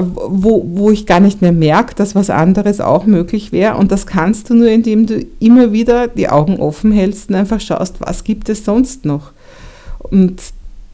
Wo, 0.00 0.64
wo 0.74 0.90
ich 0.90 1.06
gar 1.06 1.20
nicht 1.20 1.40
mehr 1.40 1.52
merke, 1.52 1.94
dass 1.94 2.14
was 2.14 2.30
anderes 2.30 2.80
auch 2.80 3.06
möglich 3.06 3.52
wäre. 3.52 3.76
Und 3.76 3.92
das 3.92 4.06
kannst 4.06 4.50
du 4.50 4.54
nur, 4.54 4.68
indem 4.68 5.06
du 5.06 5.24
immer 5.40 5.72
wieder 5.72 6.08
die 6.08 6.28
Augen 6.28 6.58
offen 6.60 6.92
hältst 6.92 7.30
und 7.30 7.36
einfach 7.36 7.60
schaust, 7.60 7.96
was 8.00 8.24
gibt 8.24 8.48
es 8.48 8.64
sonst 8.64 9.04
noch. 9.04 9.32
Und 9.98 10.42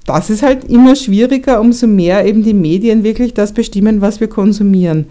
das 0.07 0.31
ist 0.31 0.43
halt 0.43 0.65
immer 0.65 0.97
schwieriger, 0.97 1.61
umso 1.61 1.87
mehr 1.87 2.27
eben 2.27 2.43
die 2.43 2.55
Medien 2.55 3.05
wirklich 3.05 3.35
das 3.35 3.53
bestimmen, 3.53 4.01
was 4.01 4.21
wir 4.21 4.29
konsumieren. 4.29 5.07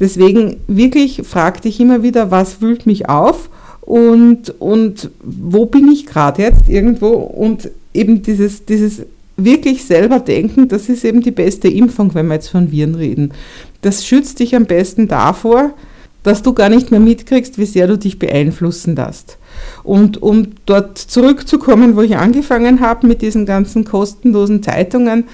Deswegen 0.00 0.56
wirklich 0.66 1.22
frag 1.22 1.60
dich 1.62 1.78
immer 1.78 2.02
wieder, 2.02 2.30
was 2.30 2.60
wühlt 2.60 2.86
mich 2.86 3.08
auf 3.08 3.50
und, 3.82 4.54
und 4.58 5.10
wo 5.22 5.66
bin 5.66 5.90
ich 5.92 6.06
gerade 6.06 6.42
jetzt 6.42 6.68
irgendwo 6.68 7.10
und 7.10 7.70
eben 7.92 8.22
dieses, 8.22 8.64
dieses 8.64 9.02
wirklich 9.36 9.84
selber 9.84 10.20
denken, 10.20 10.68
das 10.68 10.88
ist 10.88 11.04
eben 11.04 11.20
die 11.20 11.30
beste 11.30 11.68
Impfung, 11.68 12.14
wenn 12.14 12.28
wir 12.28 12.34
jetzt 12.34 12.48
von 12.48 12.70
Viren 12.70 12.94
reden. 12.94 13.32
Das 13.80 14.06
schützt 14.06 14.38
dich 14.40 14.54
am 14.54 14.66
besten 14.66 15.08
davor, 15.08 15.74
dass 16.22 16.42
du 16.42 16.52
gar 16.52 16.68
nicht 16.68 16.90
mehr 16.90 17.00
mitkriegst, 17.00 17.58
wie 17.58 17.66
sehr 17.66 17.86
du 17.88 17.98
dich 17.98 18.18
beeinflussen 18.18 18.94
lässt. 18.94 19.38
Und 19.82 20.22
um 20.22 20.48
dort 20.66 20.98
zurückzukommen, 20.98 21.96
wo 21.96 22.02
ich 22.02 22.16
angefangen 22.16 22.80
habe 22.80 23.06
mit 23.06 23.22
diesen 23.22 23.44
ganzen 23.44 23.84
kostenlosen 23.84 24.62
Zeitungen, 24.62 25.24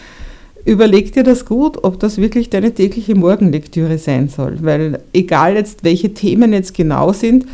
überleg 0.64 1.12
dir 1.12 1.24
das 1.24 1.44
gut, 1.44 1.84
ob 1.84 2.00
das 2.00 2.18
wirklich 2.18 2.50
deine 2.50 2.72
tägliche 2.72 3.14
Morgenlektüre 3.14 3.98
sein 3.98 4.28
soll. 4.28 4.58
Weil 4.62 5.00
egal 5.12 5.56
jetzt, 5.56 5.84
welche 5.84 6.14
Themen 6.14 6.52
jetzt 6.52 6.74
genau 6.74 7.12
sind, 7.12 7.46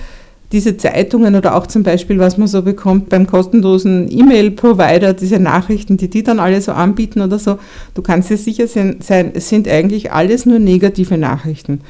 diese 0.53 0.77
Zeitungen 0.77 1.35
oder 1.35 1.57
auch 1.57 1.67
zum 1.67 1.83
Beispiel, 1.83 2.19
was 2.19 2.39
man 2.39 2.47
so 2.49 2.63
bekommt 2.63 3.09
beim 3.09 3.27
kostenlosen 3.27 4.09
E-Mail-Provider, 4.11 5.13
diese 5.15 5.41
Nachrichten, 5.41 5.97
die 5.97 6.09
die 6.09 6.23
dann 6.23 6.39
alle 6.39 6.61
so 6.61 6.73
anbieten 6.73 7.21
oder 7.21 7.39
so, 7.39 7.59
du 7.95 8.03
kannst 8.03 8.31
dir 8.31 8.37
sicher 8.37 8.67
sein, 8.69 8.99
es 9.35 9.49
sind 9.49 9.69
eigentlich 9.69 10.13
alles 10.13 10.47
nur 10.47 10.59
negative 10.59 11.19
Nachrichten. 11.19 11.81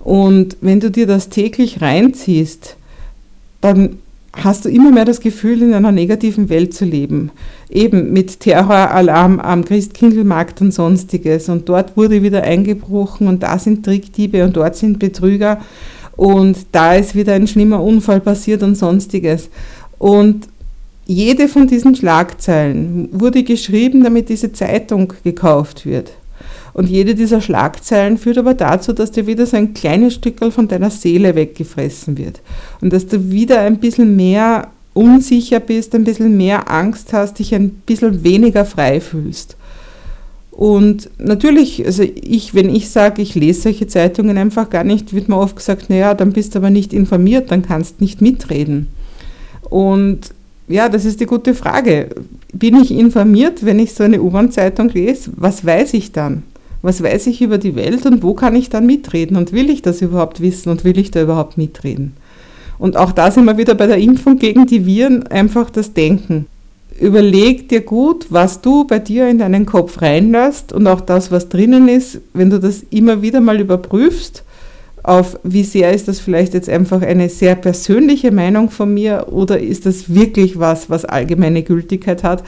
Und 0.00 0.56
wenn 0.60 0.80
du 0.80 0.90
dir 0.90 1.06
das 1.06 1.28
täglich 1.28 1.82
reinziehst, 1.82 2.76
dann 3.60 3.98
hast 4.32 4.64
du 4.64 4.68
immer 4.68 4.92
mehr 4.92 5.04
das 5.04 5.20
Gefühl, 5.20 5.62
in 5.62 5.74
einer 5.74 5.92
negativen 5.92 6.48
Welt 6.48 6.74
zu 6.74 6.84
leben. 6.84 7.30
Eben 7.70 8.12
mit 8.12 8.40
Terroralarm 8.40 9.40
am 9.40 9.64
Christkindlmarkt 9.64 10.60
und 10.60 10.72
sonstiges. 10.72 11.48
Und 11.48 11.68
dort 11.68 11.96
wurde 11.96 12.22
wieder 12.22 12.42
eingebrochen 12.42 13.28
und 13.28 13.42
da 13.42 13.58
sind 13.58 13.84
Trickdiebe 13.84 14.44
und 14.44 14.56
dort 14.56 14.76
sind 14.76 14.98
Betrüger 14.98 15.60
und 16.16 16.56
da 16.72 16.94
ist 16.94 17.14
wieder 17.14 17.34
ein 17.34 17.46
schlimmer 17.46 17.82
Unfall 17.82 18.20
passiert 18.20 18.62
und 18.62 18.74
sonstiges. 18.74 19.50
Und 19.98 20.48
jede 21.06 21.48
von 21.48 21.66
diesen 21.66 21.94
Schlagzeilen 21.94 23.08
wurde 23.12 23.44
geschrieben, 23.44 24.02
damit 24.02 24.28
diese 24.28 24.52
Zeitung 24.52 25.12
gekauft 25.22 25.86
wird. 25.86 26.12
Und 26.72 26.88
jede 26.88 27.14
dieser 27.14 27.40
Schlagzeilen 27.40 28.18
führt 28.18 28.38
aber 28.38 28.54
dazu, 28.54 28.92
dass 28.92 29.10
dir 29.10 29.26
wieder 29.26 29.46
so 29.46 29.56
ein 29.56 29.72
kleines 29.72 30.14
Stückel 30.14 30.50
von 30.50 30.68
deiner 30.68 30.90
Seele 30.90 31.34
weggefressen 31.34 32.18
wird. 32.18 32.40
Und 32.80 32.92
dass 32.92 33.06
du 33.06 33.30
wieder 33.30 33.60
ein 33.60 33.78
bisschen 33.78 34.14
mehr 34.16 34.68
unsicher 34.92 35.60
bist, 35.60 35.94
ein 35.94 36.04
bisschen 36.04 36.36
mehr 36.36 36.70
Angst 36.70 37.12
hast, 37.12 37.38
dich 37.38 37.54
ein 37.54 37.70
bisschen 37.70 38.24
weniger 38.24 38.64
frei 38.64 39.00
fühlst. 39.00 39.56
Und 40.56 41.10
natürlich, 41.18 41.84
also 41.84 42.02
ich, 42.02 42.54
wenn 42.54 42.74
ich 42.74 42.88
sage, 42.88 43.20
ich 43.20 43.34
lese 43.34 43.60
solche 43.60 43.88
Zeitungen 43.88 44.38
einfach 44.38 44.70
gar 44.70 44.84
nicht, 44.84 45.12
wird 45.12 45.28
mir 45.28 45.36
oft 45.36 45.56
gesagt, 45.56 45.90
naja, 45.90 46.14
dann 46.14 46.32
bist 46.32 46.54
du 46.54 46.60
aber 46.60 46.70
nicht 46.70 46.94
informiert, 46.94 47.50
dann 47.50 47.60
kannst 47.60 48.00
nicht 48.00 48.22
mitreden. 48.22 48.86
Und 49.68 50.30
ja, 50.66 50.88
das 50.88 51.04
ist 51.04 51.20
die 51.20 51.26
gute 51.26 51.54
Frage. 51.54 52.08
Bin 52.54 52.74
ich 52.76 52.90
informiert, 52.90 53.66
wenn 53.66 53.78
ich 53.78 53.92
so 53.92 54.02
eine 54.02 54.22
U-Bahn-Zeitung 54.22 54.88
lese? 54.88 55.30
Was 55.36 55.66
weiß 55.66 55.92
ich 55.92 56.12
dann? 56.12 56.42
Was 56.80 57.02
weiß 57.02 57.26
ich 57.26 57.42
über 57.42 57.58
die 57.58 57.76
Welt 57.76 58.06
und 58.06 58.22
wo 58.22 58.32
kann 58.32 58.56
ich 58.56 58.70
dann 58.70 58.86
mitreden? 58.86 59.36
Und 59.36 59.52
will 59.52 59.68
ich 59.68 59.82
das 59.82 60.00
überhaupt 60.00 60.40
wissen 60.40 60.70
und 60.70 60.84
will 60.84 60.98
ich 60.98 61.10
da 61.10 61.20
überhaupt 61.20 61.58
mitreden? 61.58 62.14
Und 62.78 62.96
auch 62.96 63.12
da 63.12 63.30
sind 63.30 63.44
wir 63.44 63.58
wieder 63.58 63.74
bei 63.74 63.86
der 63.86 63.98
Impfung 63.98 64.38
gegen 64.38 64.64
die 64.64 64.86
Viren, 64.86 65.26
einfach 65.26 65.68
das 65.68 65.92
Denken. 65.92 66.46
Überleg 67.00 67.68
dir 67.68 67.82
gut, 67.82 68.26
was 68.30 68.60
du 68.62 68.84
bei 68.84 68.98
dir 68.98 69.28
in 69.28 69.38
deinen 69.38 69.66
Kopf 69.66 70.00
reinlässt 70.00 70.72
und 70.72 70.86
auch 70.86 71.00
das, 71.00 71.30
was 71.30 71.48
drinnen 71.48 71.88
ist, 71.88 72.20
wenn 72.32 72.50
du 72.50 72.58
das 72.58 72.84
immer 72.90 73.22
wieder 73.22 73.40
mal 73.40 73.60
überprüfst, 73.60 74.44
auf 75.06 75.38
wie 75.44 75.62
sehr 75.62 75.92
ist 75.92 76.08
das 76.08 76.18
vielleicht 76.18 76.52
jetzt 76.52 76.68
einfach 76.68 77.00
eine 77.00 77.28
sehr 77.28 77.54
persönliche 77.54 78.32
Meinung 78.32 78.70
von 78.70 78.92
mir 78.92 79.28
oder 79.30 79.60
ist 79.60 79.86
das 79.86 80.12
wirklich 80.12 80.58
was, 80.58 80.90
was 80.90 81.04
allgemeine 81.04 81.62
Gültigkeit 81.62 82.24
hat, 82.24 82.42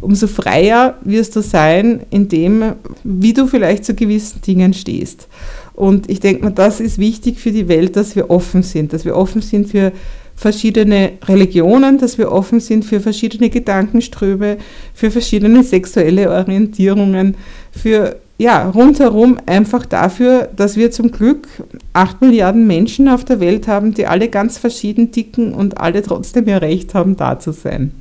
umso 0.00 0.28
freier 0.28 0.96
wirst 1.02 1.34
du 1.34 1.40
sein 1.40 2.02
in 2.10 2.28
dem, 2.28 2.74
wie 3.02 3.32
du 3.32 3.48
vielleicht 3.48 3.84
zu 3.84 3.94
gewissen 3.94 4.42
Dingen 4.42 4.74
stehst. 4.74 5.26
Und 5.72 6.08
ich 6.08 6.20
denke 6.20 6.44
mal, 6.44 6.50
das 6.50 6.78
ist 6.78 6.98
wichtig 6.98 7.40
für 7.40 7.50
die 7.50 7.66
Welt, 7.66 7.96
dass 7.96 8.14
wir 8.14 8.30
offen 8.30 8.62
sind, 8.62 8.92
dass 8.92 9.04
wir 9.04 9.16
offen 9.16 9.42
sind 9.42 9.68
für 9.68 9.90
verschiedene 10.36 11.12
Religionen, 11.26 11.98
dass 11.98 12.18
wir 12.18 12.32
offen 12.32 12.60
sind 12.60 12.84
für 12.84 13.00
verschiedene 13.00 13.50
Gedankenströme, 13.50 14.58
für 14.92 15.10
verschiedene 15.10 15.62
sexuelle 15.62 16.30
Orientierungen, 16.30 17.36
für 17.70 18.16
ja, 18.36 18.68
rundherum 18.68 19.38
einfach 19.46 19.86
dafür, 19.86 20.48
dass 20.56 20.76
wir 20.76 20.90
zum 20.90 21.12
Glück 21.12 21.46
acht 21.92 22.20
Milliarden 22.20 22.66
Menschen 22.66 23.08
auf 23.08 23.24
der 23.24 23.38
Welt 23.38 23.68
haben, 23.68 23.94
die 23.94 24.06
alle 24.06 24.28
ganz 24.28 24.58
verschieden 24.58 25.12
ticken 25.12 25.54
und 25.54 25.78
alle 25.78 26.02
trotzdem 26.02 26.48
ihr 26.48 26.60
Recht 26.60 26.94
haben, 26.94 27.16
da 27.16 27.38
zu 27.38 27.52
sein. 27.52 27.92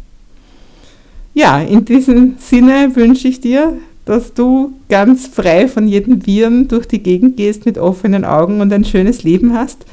Ja, 1.35 1.59
in 1.59 1.85
diesem 1.85 2.35
Sinne 2.39 2.95
wünsche 2.95 3.27
ich 3.27 3.41
dir, 3.41 3.73
dass 4.05 4.33
du 4.33 4.73
ganz 4.89 5.27
frei 5.27 5.67
von 5.67 5.87
jedem 5.87 6.25
Viren 6.25 6.67
durch 6.67 6.87
die 6.87 7.01
Gegend 7.01 7.37
gehst 7.37 7.65
mit 7.65 7.77
offenen 7.77 8.25
Augen 8.25 8.59
und 8.59 8.73
ein 8.73 8.85
schönes 8.85 9.23
Leben 9.23 9.53
hast. 9.53 9.85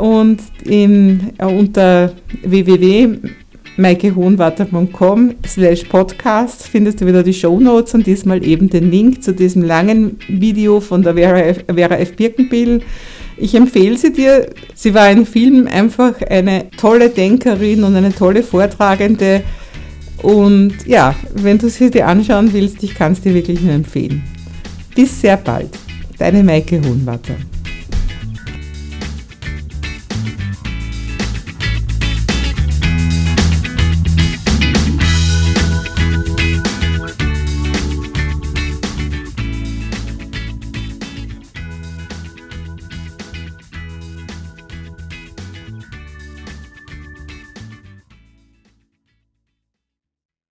Und 0.00 0.40
in, 0.64 1.32
äh, 1.36 1.44
unter 1.44 2.12
www.maikehohenwarter.com 2.42 5.34
slash 5.46 5.84
podcast 5.84 6.66
findest 6.66 7.02
du 7.02 7.06
wieder 7.06 7.22
die 7.22 7.34
Show 7.34 7.60
Notes 7.60 7.92
und 7.92 8.06
diesmal 8.06 8.42
eben 8.42 8.70
den 8.70 8.90
Link 8.90 9.22
zu 9.22 9.34
diesem 9.34 9.62
langen 9.62 10.16
Video 10.26 10.80
von 10.80 11.02
der 11.02 11.12
Vera 11.14 11.40
F. 11.40 11.66
Vera 11.66 11.96
F. 11.96 12.16
Birkenbill. 12.16 12.80
Ich 13.36 13.54
empfehle 13.54 13.98
sie 13.98 14.10
dir. 14.10 14.48
Sie 14.74 14.94
war 14.94 15.10
in 15.10 15.26
Film 15.26 15.66
einfach 15.66 16.22
eine 16.22 16.70
tolle 16.78 17.10
Denkerin 17.10 17.84
und 17.84 17.94
eine 17.94 18.14
tolle 18.14 18.42
Vortragende. 18.42 19.42
Und 20.22 20.86
ja, 20.86 21.14
wenn 21.34 21.58
du 21.58 21.68
sie 21.68 21.90
dir 21.90 22.06
anschauen 22.06 22.54
willst, 22.54 22.82
ich 22.82 22.94
kann 22.94 23.12
es 23.12 23.20
dir 23.20 23.34
wirklich 23.34 23.60
nur 23.60 23.74
empfehlen. 23.74 24.22
Bis 24.94 25.20
sehr 25.20 25.36
bald. 25.36 25.78
Deine 26.16 26.42
Maike 26.42 26.80
Hohenwarter. 26.82 27.36